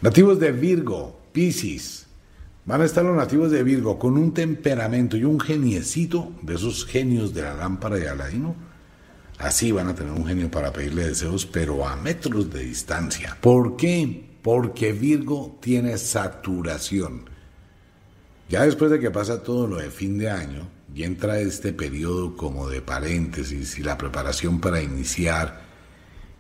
Nativos 0.02 0.42
de 0.42 0.52
Virgo, 0.52 1.22
Piscis. 1.32 2.06
Van 2.66 2.82
a 2.82 2.86
estar 2.86 3.06
los 3.06 3.16
nativos 3.16 3.50
de 3.50 3.64
Virgo 3.64 3.98
con 3.98 4.18
un 4.18 4.34
temperamento 4.34 5.16
y 5.16 5.24
un 5.24 5.40
geniecito 5.40 6.34
de 6.42 6.56
esos 6.56 6.86
genios 6.86 7.34
de 7.34 7.44
la 7.44 7.54
lámpara 7.54 7.96
de 7.96 8.10
Aladino. 8.10 8.67
Así 9.38 9.72
van 9.72 9.88
a 9.88 9.96
tener 9.96 10.14
un 10.14 10.26
genio 10.26 10.50
para 10.50 10.74
pedirle 10.74 11.08
deseos, 11.08 11.46
pero 11.46 11.88
a 11.88 11.96
metros 11.96 12.52
de 12.52 12.64
distancia. 12.64 13.38
¿Por 13.40 13.78
qué? 13.78 14.30
Porque 14.42 14.94
Virgo 14.94 15.60
tiene 15.62 15.98
saturación. 15.98 17.30
Ya 18.50 18.64
después 18.64 18.90
de 18.90 19.00
que 19.00 19.12
pasa 19.12 19.44
todo 19.44 19.68
lo 19.68 19.78
de 19.78 19.92
fin 19.92 20.18
de 20.18 20.30
año 20.30 20.68
y 20.94 21.04
entra 21.04 21.40
este 21.40 21.74
periodo 21.74 22.36
como 22.36 22.68
de 22.68 22.82
paréntesis 22.82 23.78
y 23.78 23.84
la 23.84 23.98
preparación 23.98 24.60
para 24.60 24.82
iniciar, 24.82 25.62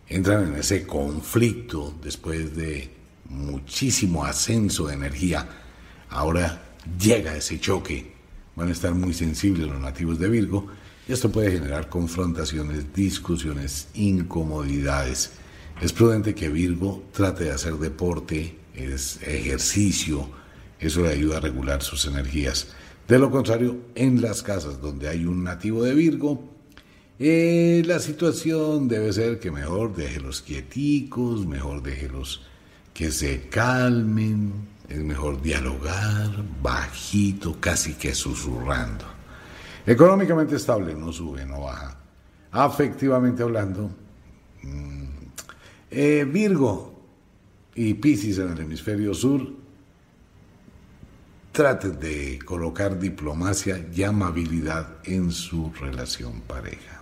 entran 0.07 0.47
en 0.47 0.55
ese 0.55 0.87
conflicto 0.87 1.93
después 2.01 2.55
de 2.55 2.89
muchísimo 3.25 4.25
ascenso 4.25 4.87
de 4.87 4.95
energía. 4.95 5.47
Ahora 6.09 6.63
llega 6.99 7.35
ese 7.35 7.59
choque. 7.59 8.13
Van 8.55 8.69
a 8.69 8.71
estar 8.71 8.93
muy 8.95 9.13
sensibles 9.13 9.67
los 9.67 9.79
nativos 9.79 10.17
de 10.17 10.29
Virgo 10.29 10.67
esto 11.07 11.31
puede 11.31 11.51
generar 11.51 11.87
confrontaciones, 11.87 12.93
discusiones, 12.93 13.87
incomodidades. 13.93 15.31
Es 15.81 15.93
prudente 15.93 16.35
que 16.35 16.49
Virgo 16.49 17.03
trate 17.13 17.45
de 17.45 17.51
hacer 17.51 17.73
deporte, 17.75 18.57
es 18.73 19.19
ejercicio, 19.21 20.29
eso 20.79 21.01
le 21.01 21.09
ayuda 21.09 21.37
a 21.37 21.41
regular 21.41 21.81
sus 21.81 22.05
energías. 22.05 22.67
De 23.07 23.19
lo 23.19 23.31
contrario, 23.31 23.77
en 23.95 24.21
las 24.21 24.43
casas 24.43 24.81
donde 24.81 25.07
hay 25.07 25.25
un 25.25 25.43
nativo 25.43 25.83
de 25.83 25.93
Virgo, 25.93 26.43
eh, 27.19 27.83
la 27.85 27.99
situación 27.99 28.87
debe 28.87 29.11
ser 29.13 29.39
que 29.39 29.49
mejor 29.49 29.95
déjelos 29.95 30.41
quieticos, 30.41 31.47
mejor 31.47 31.81
déjelos 31.81 32.41
que 32.93 33.11
se 33.11 33.47
calmen, 33.49 34.51
es 34.89 34.99
mejor 34.99 35.41
dialogar 35.41 36.43
bajito, 36.61 37.59
casi 37.59 37.93
que 37.93 38.13
susurrando. 38.13 39.16
Económicamente 39.87 40.57
estable, 40.57 40.93
no 40.93 41.13
sube, 41.13 41.45
no 41.45 41.61
baja. 41.61 41.97
Afectivamente 42.51 43.41
hablando, 43.41 43.89
mm, 44.61 45.03
eh, 45.89 46.27
Virgo 46.29 46.93
y 47.73 47.93
Piscis 47.93 48.37
en 48.39 48.51
el 48.51 48.59
hemisferio 48.59 49.13
sur 49.13 49.47
Trate 51.53 51.89
de 51.89 52.37
colocar 52.45 52.99
diplomacia 52.99 53.83
y 53.91 54.03
amabilidad 54.03 54.97
en 55.05 55.31
su 55.31 55.71
relación 55.79 56.41
pareja. 56.41 57.01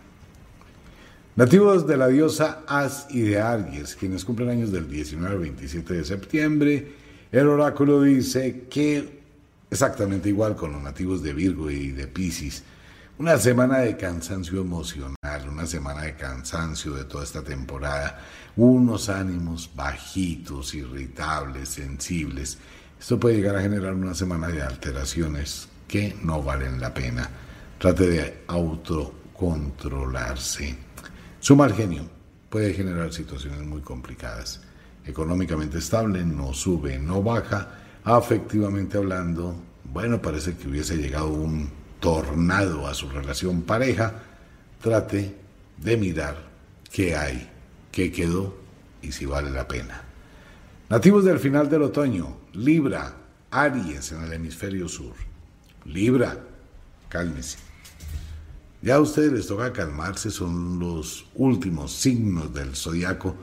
Nativos 1.36 1.86
de 1.86 1.98
la 1.98 2.08
diosa 2.08 2.64
As 2.66 3.08
y 3.10 3.24
de 3.24 3.42
Aries, 3.42 3.98
quienes 3.98 4.24
cumplen 4.24 4.50
años 4.50 4.72
del 4.72 4.88
19 4.88 5.34
al 5.34 5.42
27 5.42 5.96
de 5.96 6.06
septiembre, 6.06 6.92
el 7.34 7.48
oráculo 7.48 8.02
dice 8.02 8.68
que 8.70 9.20
exactamente 9.70 10.30
igual 10.30 10.56
con 10.56 10.72
los 10.72 10.82
nativos 10.82 11.22
de 11.22 11.34
Virgo 11.34 11.70
y 11.70 11.90
de 11.92 12.08
Pisces, 12.08 12.64
una 13.18 13.38
semana 13.38 13.78
de 13.80 13.96
cansancio 13.96 14.60
emocional, 14.60 15.48
una 15.50 15.66
semana 15.66 16.02
de 16.02 16.16
cansancio 16.16 16.94
de 16.94 17.06
toda 17.06 17.24
esta 17.24 17.42
temporada, 17.42 18.20
unos 18.58 19.08
ánimos 19.08 19.72
bajitos, 19.74 20.76
irritables, 20.76 21.70
sensibles, 21.70 22.58
esto 23.00 23.18
puede 23.20 23.38
llegar 23.38 23.56
a 23.56 23.62
generar 23.62 23.94
una 23.94 24.14
semana 24.14 24.50
de 24.50 24.62
alteraciones 24.62 25.70
que 25.88 26.14
no 26.24 26.44
valen 26.44 26.82
la 26.82 26.94
pena. 26.94 27.30
Trate 27.78 28.08
de 28.08 28.44
autocontrolarse. 28.48 30.76
Su 31.40 31.56
mal 31.56 31.74
genio 31.74 32.10
puede 32.50 32.74
generar 32.74 33.14
situaciones 33.14 33.62
muy 33.62 33.80
complicadas. 33.82 34.60
Económicamente 35.06 35.78
estable, 35.78 36.26
no 36.26 36.54
sube, 36.54 37.00
no 37.00 37.22
baja. 37.22 37.70
Afectivamente 38.04 38.98
hablando, 38.98 39.56
bueno, 39.84 40.20
parece 40.22 40.58
que 40.58 40.68
hubiese 40.68 40.98
llegado 40.98 41.28
un 41.28 41.85
tornado 42.00 42.88
a 42.88 42.94
su 42.94 43.10
relación 43.10 43.64
pareja. 43.64 44.24
Trate 44.82 45.36
de 45.78 45.98
mirar 45.98 46.38
qué 46.92 47.16
hay, 47.16 47.50
qué 47.92 48.12
quedó 48.12 48.56
y 49.02 49.12
si 49.12 49.26
vale 49.26 49.50
la 49.52 49.68
pena. 49.68 50.04
Nativos 50.90 51.26
del 51.26 51.40
final 51.40 51.70
del 51.70 51.82
otoño, 51.82 52.38
Libra, 52.54 53.16
Aries 53.52 54.12
en 54.12 54.24
el 54.24 54.34
hemisferio 54.34 54.88
sur. 54.88 55.14
Libra, 55.86 56.38
cálmese. 57.10 57.58
Ya 58.82 58.96
a 58.96 59.00
ustedes 59.00 59.32
les 59.32 59.48
toca 59.48 59.74
calmarse, 59.74 60.30
son 60.30 60.78
los 60.80 61.26
últimos 61.34 61.92
signos 61.92 62.54
del 62.54 62.76
zodiaco 62.76 63.36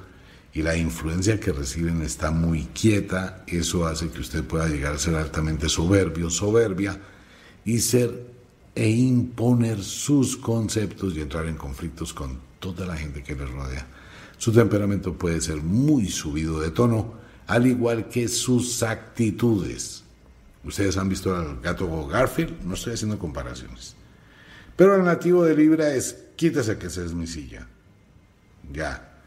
y 0.55 0.63
la 0.63 0.77
influencia 0.77 1.41
que 1.41 1.53
reciben 1.53 2.03
está 2.03 2.31
muy 2.31 2.67
quieta. 2.67 3.43
Eso 3.47 3.87
hace 3.87 4.09
que 4.11 4.21
usted 4.21 4.45
pueda 4.45 4.69
llegar 4.69 4.95
a 4.95 4.99
ser 4.99 5.17
altamente 5.17 5.69
soberbio, 5.69 6.31
soberbia 6.31 7.01
y 7.65 7.81
ser 7.81 8.25
e 8.75 8.89
imponer 8.89 9.83
sus 9.83 10.37
conceptos 10.37 11.15
y 11.15 11.21
entrar 11.21 11.47
en 11.47 11.57
conflictos 11.57 12.13
con 12.13 12.39
toda 12.59 12.87
la 12.87 12.97
gente 12.97 13.23
que 13.23 13.35
les 13.35 13.51
rodea. 13.51 13.87
Su 14.39 14.53
temperamento 14.53 15.17
puede 15.17 15.41
ser 15.41 15.57
muy 15.57 16.09
subido 16.09 16.61
de 16.61 16.71
tono, 16.71 17.15
al 17.47 17.67
igual 17.67 18.09
que 18.09 18.29
sus 18.29 18.83
actitudes. 18.83 20.05
Ustedes 20.65 20.97
han 20.97 21.09
visto 21.09 21.35
al 21.35 21.61
gato 21.61 22.07
Garfield, 22.07 22.63
no 22.63 22.75
estoy 22.75 22.95
haciendo 22.95 23.19
comparaciones. 23.19 23.95
Pero 24.77 24.97
el 24.97 25.05
nativo 25.05 25.45
de 25.45 25.55
Libra 25.55 25.95
es, 25.95 26.17
quítese 26.37 26.79
que 26.79 26.87
esa 26.87 27.05
es 27.05 27.13
mi 27.13 27.27
silla. 27.27 27.69
Ya. 28.73 29.21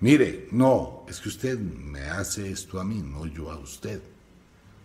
Mire, 0.00 0.48
no, 0.52 1.04
es 1.08 1.20
que 1.20 1.28
usted 1.28 1.58
me 1.58 2.02
hace 2.02 2.50
esto 2.50 2.80
a 2.80 2.84
mí, 2.84 3.02
no 3.02 3.26
yo 3.26 3.50
a 3.50 3.58
usted. 3.58 4.00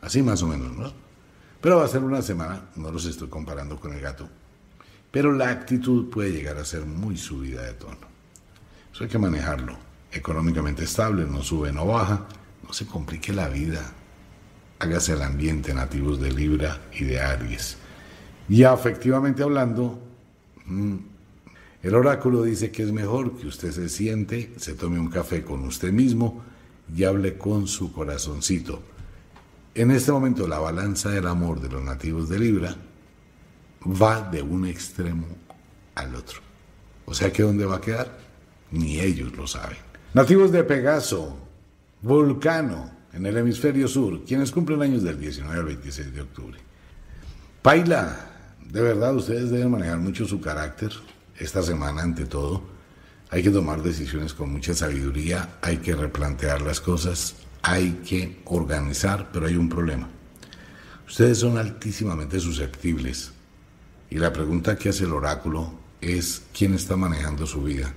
Así 0.01 0.21
más 0.21 0.41
o 0.41 0.47
menos, 0.47 0.75
¿no? 0.75 1.04
Pero 1.61 1.77
va 1.77 1.85
a 1.85 1.87
ser 1.87 2.03
una 2.03 2.21
semana, 2.21 2.69
no 2.75 2.91
los 2.91 3.05
estoy 3.05 3.27
comparando 3.27 3.79
con 3.79 3.93
el 3.93 4.01
gato. 4.01 4.29
Pero 5.11 5.31
la 5.31 5.49
actitud 5.49 6.09
puede 6.09 6.31
llegar 6.31 6.57
a 6.57 6.65
ser 6.65 6.85
muy 6.85 7.17
subida 7.17 7.61
de 7.63 7.73
tono. 7.73 8.07
Eso 8.93 9.03
hay 9.03 9.09
que 9.09 9.17
manejarlo. 9.17 9.77
Económicamente 10.11 10.83
estable, 10.83 11.25
no 11.25 11.41
sube, 11.41 11.71
no 11.71 11.87
baja. 11.87 12.25
No 12.65 12.73
se 12.73 12.85
complique 12.85 13.31
la 13.33 13.47
vida. 13.47 13.93
Hágase 14.79 15.13
el 15.13 15.21
ambiente 15.21 15.73
nativos 15.73 16.19
de 16.19 16.31
Libra 16.31 16.81
y 16.93 17.05
de 17.05 17.19
Aries. 17.19 17.77
Y 18.49 18.63
afectivamente 18.63 19.43
hablando, 19.43 19.99
mm, 20.65 20.95
el 21.83 21.95
oráculo 21.95 22.43
dice 22.43 22.71
que 22.71 22.83
es 22.83 22.91
mejor 22.91 23.37
que 23.37 23.47
usted 23.47 23.71
se 23.71 23.89
siente, 23.89 24.53
se 24.57 24.73
tome 24.73 24.99
un 24.99 25.09
café 25.09 25.43
con 25.43 25.63
usted 25.65 25.91
mismo 25.91 26.43
y 26.95 27.03
hable 27.03 27.37
con 27.37 27.67
su 27.67 27.91
corazoncito. 27.91 28.81
En 29.75 29.91
este 29.91 30.09
momento 30.13 30.47
la 30.47 30.59
balanza 30.59 31.09
del 31.09 31.27
amor 31.27 31.59
de 31.59 31.67
los 31.67 31.83
nativos 31.83 32.29
de 32.29 32.39
Libra 32.39 32.73
va 33.85 34.21
de 34.21 34.41
un 34.41 34.65
extremo 34.65 35.27
al 35.95 36.15
otro. 36.15 36.39
O 37.03 37.13
sea 37.13 37.31
que 37.33 37.43
¿dónde 37.43 37.65
va 37.65 37.75
a 37.75 37.81
quedar? 37.81 38.17
Ni 38.71 39.01
ellos 39.01 39.35
lo 39.35 39.45
saben. 39.45 39.77
Nativos 40.13 40.53
de 40.53 40.63
Pegaso, 40.63 41.37
Vulcano, 42.01 42.89
en 43.11 43.25
el 43.25 43.35
hemisferio 43.35 43.89
sur, 43.89 44.23
quienes 44.23 44.49
cumplen 44.49 44.81
años 44.81 45.03
del 45.03 45.19
19 45.19 45.59
al 45.59 45.65
26 45.65 46.13
de 46.13 46.21
octubre. 46.21 46.57
Paila, 47.61 48.55
de 48.71 48.81
verdad 48.81 49.13
ustedes 49.13 49.51
deben 49.51 49.71
manejar 49.71 49.97
mucho 49.97 50.25
su 50.25 50.39
carácter 50.39 50.93
esta 51.37 51.61
semana 51.61 52.01
ante 52.01 52.25
todo. 52.25 52.63
Hay 53.29 53.43
que 53.43 53.51
tomar 53.51 53.83
decisiones 53.83 54.33
con 54.33 54.53
mucha 54.53 54.73
sabiduría, 54.73 55.57
hay 55.61 55.77
que 55.77 55.95
replantear 55.95 56.61
las 56.61 56.79
cosas, 56.79 57.35
hay 57.67 58.01
que 58.07 58.41
organizar, 58.45 59.31
pero 59.33 59.47
hay 59.47 59.55
un 59.55 59.69
problema. 59.69 60.07
Ustedes 61.07 61.39
son 61.39 61.57
altísimamente 61.57 62.39
susceptibles 62.39 63.31
y 64.07 64.19
la 64.19 64.31
pregunta 64.31 64.75
que 64.75 64.89
hace 64.89 65.05
el 65.05 65.13
oráculo 65.13 65.73
es 65.99 66.43
quién 66.55 66.75
está 66.75 66.95
manejando 66.95 67.47
su 67.47 67.63
vida, 67.63 67.91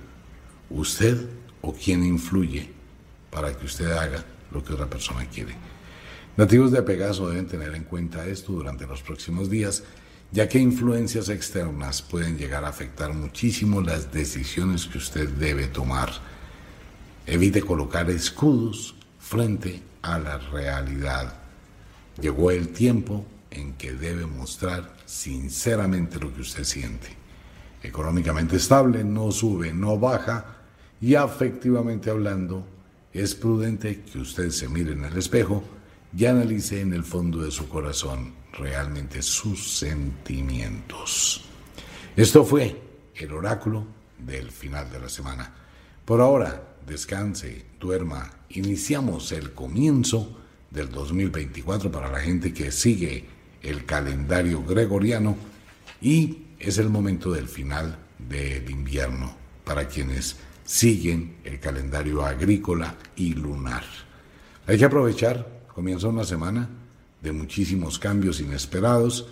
usted 0.71 1.29
o 1.61 1.71
quién 1.73 2.03
influye 2.03 2.71
para 3.29 3.55
que 3.55 3.67
usted 3.67 3.91
haga 3.91 4.25
lo 4.51 4.63
que 4.63 4.73
otra 4.73 4.89
persona 4.89 5.25
quiere. 5.25 5.53
Nativos 6.35 6.71
de 6.71 6.81
Pegaso 6.81 7.29
deben 7.29 7.47
tener 7.47 7.75
en 7.75 7.83
cuenta 7.83 8.25
esto 8.25 8.53
durante 8.53 8.87
los 8.87 9.03
próximos 9.03 9.51
días, 9.51 9.83
ya 10.31 10.49
que 10.49 10.57
influencias 10.57 11.29
externas 11.29 12.01
pueden 12.01 12.39
llegar 12.39 12.65
a 12.65 12.69
afectar 12.69 13.13
muchísimo 13.13 13.81
las 13.81 14.11
decisiones 14.11 14.87
que 14.87 14.97
usted 14.97 15.29
debe 15.29 15.67
tomar. 15.67 16.09
Evite 17.27 17.61
colocar 17.61 18.09
escudos 18.09 18.95
frente 19.29 19.79
a 20.01 20.17
la 20.17 20.39
realidad. 20.39 21.31
Llegó 22.19 22.49
el 22.49 22.69
tiempo 22.69 23.23
en 23.51 23.73
que 23.73 23.93
debe 23.93 24.25
mostrar 24.25 24.95
sinceramente 25.05 26.19
lo 26.19 26.33
que 26.33 26.41
usted 26.41 26.63
siente. 26.63 27.09
Económicamente 27.83 28.55
estable, 28.55 29.03
no 29.03 29.31
sube, 29.31 29.71
no 29.71 29.99
baja 29.99 30.57
y 30.99 31.13
afectivamente 31.13 32.09
hablando, 32.09 32.65
es 33.13 33.35
prudente 33.35 34.01
que 34.01 34.17
usted 34.17 34.49
se 34.49 34.67
mire 34.67 34.93
en 34.93 35.05
el 35.05 35.15
espejo 35.15 35.63
y 36.17 36.25
analice 36.25 36.81
en 36.81 36.93
el 36.93 37.03
fondo 37.03 37.43
de 37.43 37.51
su 37.51 37.69
corazón 37.69 38.33
realmente 38.53 39.21
sus 39.21 39.77
sentimientos. 39.77 41.45
Esto 42.15 42.43
fue 42.43 42.81
el 43.13 43.31
oráculo 43.31 43.85
del 44.17 44.49
final 44.49 44.91
de 44.91 44.99
la 45.01 45.09
semana. 45.09 45.53
Por 46.03 46.19
ahora, 46.19 46.68
descanse, 46.87 47.65
duerma. 47.79 48.31
Iniciamos 48.49 49.31
el 49.31 49.53
comienzo 49.53 50.39
del 50.69 50.89
2024 50.89 51.91
para 51.91 52.11
la 52.11 52.19
gente 52.19 52.53
que 52.53 52.71
sigue 52.71 53.25
el 53.61 53.85
calendario 53.85 54.63
gregoriano 54.63 55.35
y 56.01 56.43
es 56.59 56.77
el 56.77 56.89
momento 56.89 57.31
del 57.31 57.47
final 57.47 57.97
del 58.17 58.69
invierno 58.69 59.35
para 59.63 59.87
quienes 59.87 60.37
siguen 60.63 61.37
el 61.43 61.59
calendario 61.59 62.25
agrícola 62.25 62.95
y 63.15 63.33
lunar. 63.33 63.83
Hay 64.67 64.77
que 64.77 64.85
aprovechar 64.85 65.59
Comienza 65.79 66.09
una 66.09 66.25
semana 66.25 66.67
de 67.21 67.31
muchísimos 67.31 67.99
cambios 67.99 68.41
inesperados 68.41 69.29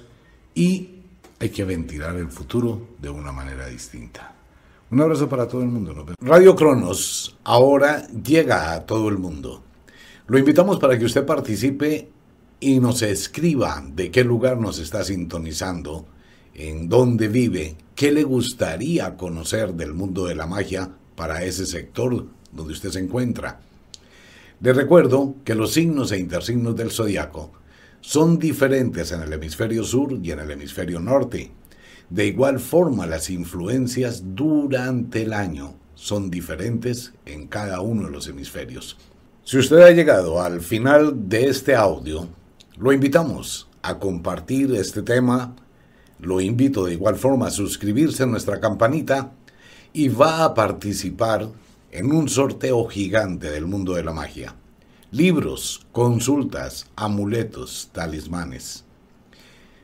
y 0.55 1.01
hay 1.41 1.49
que 1.49 1.65
ventilar 1.65 2.15
el 2.15 2.29
futuro 2.29 2.95
de 2.99 3.09
una 3.09 3.33
manera 3.33 3.67
distinta. 3.67 4.36
Un 4.89 5.01
abrazo 5.01 5.27
para 5.27 5.49
todo 5.49 5.63
el 5.63 5.67
mundo. 5.67 6.05
Radio 6.21 6.55
Cronos 6.55 7.35
ahora 7.43 8.07
llega 8.07 8.71
a 8.71 8.85
todo 8.85 9.09
el 9.09 9.17
mundo. 9.17 9.61
Lo 10.27 10.37
invitamos 10.37 10.79
para 10.79 10.97
que 10.97 11.03
usted 11.03 11.25
participe 11.25 12.09
y 12.61 12.79
nos 12.79 13.01
escriba 13.01 13.83
de 13.85 14.11
qué 14.11 14.23
lugar 14.23 14.57
nos 14.57 14.79
está 14.79 15.03
sintonizando, 15.03 16.05
en 16.53 16.87
dónde 16.87 17.27
vive, 17.27 17.75
qué 17.95 18.13
le 18.13 18.23
gustaría 18.23 19.17
conocer 19.17 19.73
del 19.73 19.93
mundo 19.93 20.25
de 20.25 20.35
la 20.35 20.47
magia 20.47 20.89
para 21.17 21.43
ese 21.43 21.65
sector 21.65 22.25
donde 22.53 22.71
usted 22.71 22.89
se 22.89 22.99
encuentra. 22.99 23.59
Les 24.61 24.75
recuerdo 24.75 25.35
que 25.43 25.53
los 25.53 25.73
signos 25.73 26.13
e 26.13 26.17
intersignos 26.17 26.77
del 26.77 26.91
zodiaco 26.91 27.51
son 27.99 28.39
diferentes 28.39 29.11
en 29.11 29.21
el 29.21 29.33
hemisferio 29.33 29.83
sur 29.83 30.17
y 30.23 30.31
en 30.31 30.39
el 30.39 30.51
hemisferio 30.51 31.01
norte. 31.01 31.51
De 32.09 32.25
igual 32.25 32.59
forma, 32.59 33.05
las 33.05 33.29
influencias 33.29 34.23
durante 34.33 35.23
el 35.23 35.33
año 35.33 35.75
son 35.93 36.29
diferentes 36.29 37.13
en 37.25 37.47
cada 37.47 37.81
uno 37.81 38.05
de 38.05 38.11
los 38.11 38.27
hemisferios. 38.27 38.97
Si 39.43 39.57
usted 39.57 39.79
ha 39.79 39.91
llegado 39.91 40.41
al 40.41 40.61
final 40.61 41.27
de 41.27 41.47
este 41.47 41.75
audio, 41.75 42.27
lo 42.77 42.93
invitamos 42.93 43.67
a 43.81 43.99
compartir 43.99 44.73
este 44.75 45.01
tema, 45.01 45.55
lo 46.19 46.39
invito 46.39 46.85
de 46.85 46.93
igual 46.93 47.15
forma 47.15 47.47
a 47.47 47.51
suscribirse 47.51 48.23
a 48.23 48.27
nuestra 48.27 48.59
campanita 48.59 49.31
y 49.91 50.07
va 50.07 50.45
a 50.45 50.53
participar 50.53 51.49
en 51.91 52.11
un 52.11 52.29
sorteo 52.29 52.85
gigante 52.87 53.49
del 53.49 53.65
mundo 53.65 53.95
de 53.95 54.03
la 54.03 54.13
magia. 54.13 54.55
Libros, 55.11 55.85
consultas, 55.91 56.87
amuletos, 56.95 57.89
talismanes. 57.91 58.86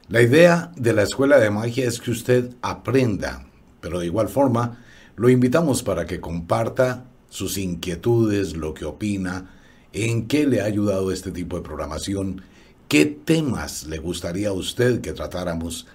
La 0.09 0.21
idea 0.21 0.71
de 0.75 0.91
la 0.91 1.03
escuela 1.03 1.39
de 1.39 1.49
magia 1.49 1.87
es 1.87 2.01
que 2.01 2.11
usted 2.11 2.51
aprenda, 2.61 3.45
pero 3.79 3.99
de 3.99 4.05
igual 4.05 4.27
forma 4.27 4.83
lo 5.15 5.29
invitamos 5.29 5.81
para 5.81 6.05
que 6.05 6.19
comparta 6.19 7.05
sus 7.29 7.57
inquietudes, 7.57 8.55
lo 8.57 8.73
que 8.73 8.83
opina, 8.83 9.51
en 9.93 10.27
qué 10.27 10.45
le 10.45 10.59
ha 10.59 10.65
ayudado 10.65 11.11
este 11.11 11.31
tipo 11.31 11.55
de 11.55 11.63
programación, 11.63 12.41
qué 12.89 13.05
temas 13.05 13.85
le 13.85 13.97
gustaría 13.97 14.49
a 14.49 14.53
usted 14.53 14.99
que 14.99 15.13
tratáramos, 15.13 15.87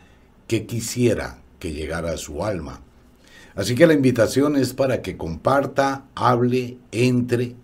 qué 0.46 0.64
quisiera 0.64 1.42
que 1.58 1.74
llegara 1.74 2.12
a 2.12 2.16
su 2.16 2.44
alma. 2.44 2.80
Así 3.54 3.74
que 3.74 3.86
la 3.86 3.92
invitación 3.92 4.56
es 4.56 4.72
para 4.72 5.02
que 5.02 5.18
comparta, 5.18 6.06
hable, 6.14 6.78
entre 6.92 7.56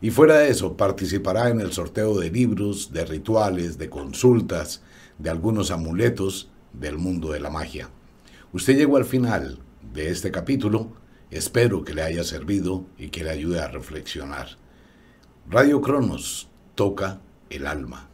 y 0.00 0.10
fuera 0.10 0.38
de 0.38 0.50
eso 0.50 0.76
participará 0.76 1.48
en 1.48 1.60
el 1.60 1.72
sorteo 1.72 2.18
de 2.20 2.30
libros, 2.30 2.92
de 2.92 3.04
rituales, 3.04 3.78
de 3.78 3.90
consultas, 3.90 4.80
de 5.18 5.30
algunos 5.30 5.70
amuletos 5.70 6.50
del 6.72 6.98
mundo 6.98 7.32
de 7.32 7.40
la 7.40 7.50
magia. 7.50 7.90
Usted 8.52 8.76
llegó 8.76 8.96
al 8.96 9.04
final 9.04 9.58
de 9.92 10.10
este 10.10 10.30
capítulo, 10.30 10.92
espero 11.30 11.84
que 11.84 11.94
le 11.94 12.02
haya 12.02 12.24
servido 12.24 12.86
y 12.96 13.08
que 13.08 13.24
le 13.24 13.30
ayude 13.30 13.60
a 13.60 13.68
reflexionar. 13.68 14.48
Radio 15.48 15.80
Cronos 15.80 16.48
toca 16.74 17.20
el 17.50 17.66
alma. 17.66 18.08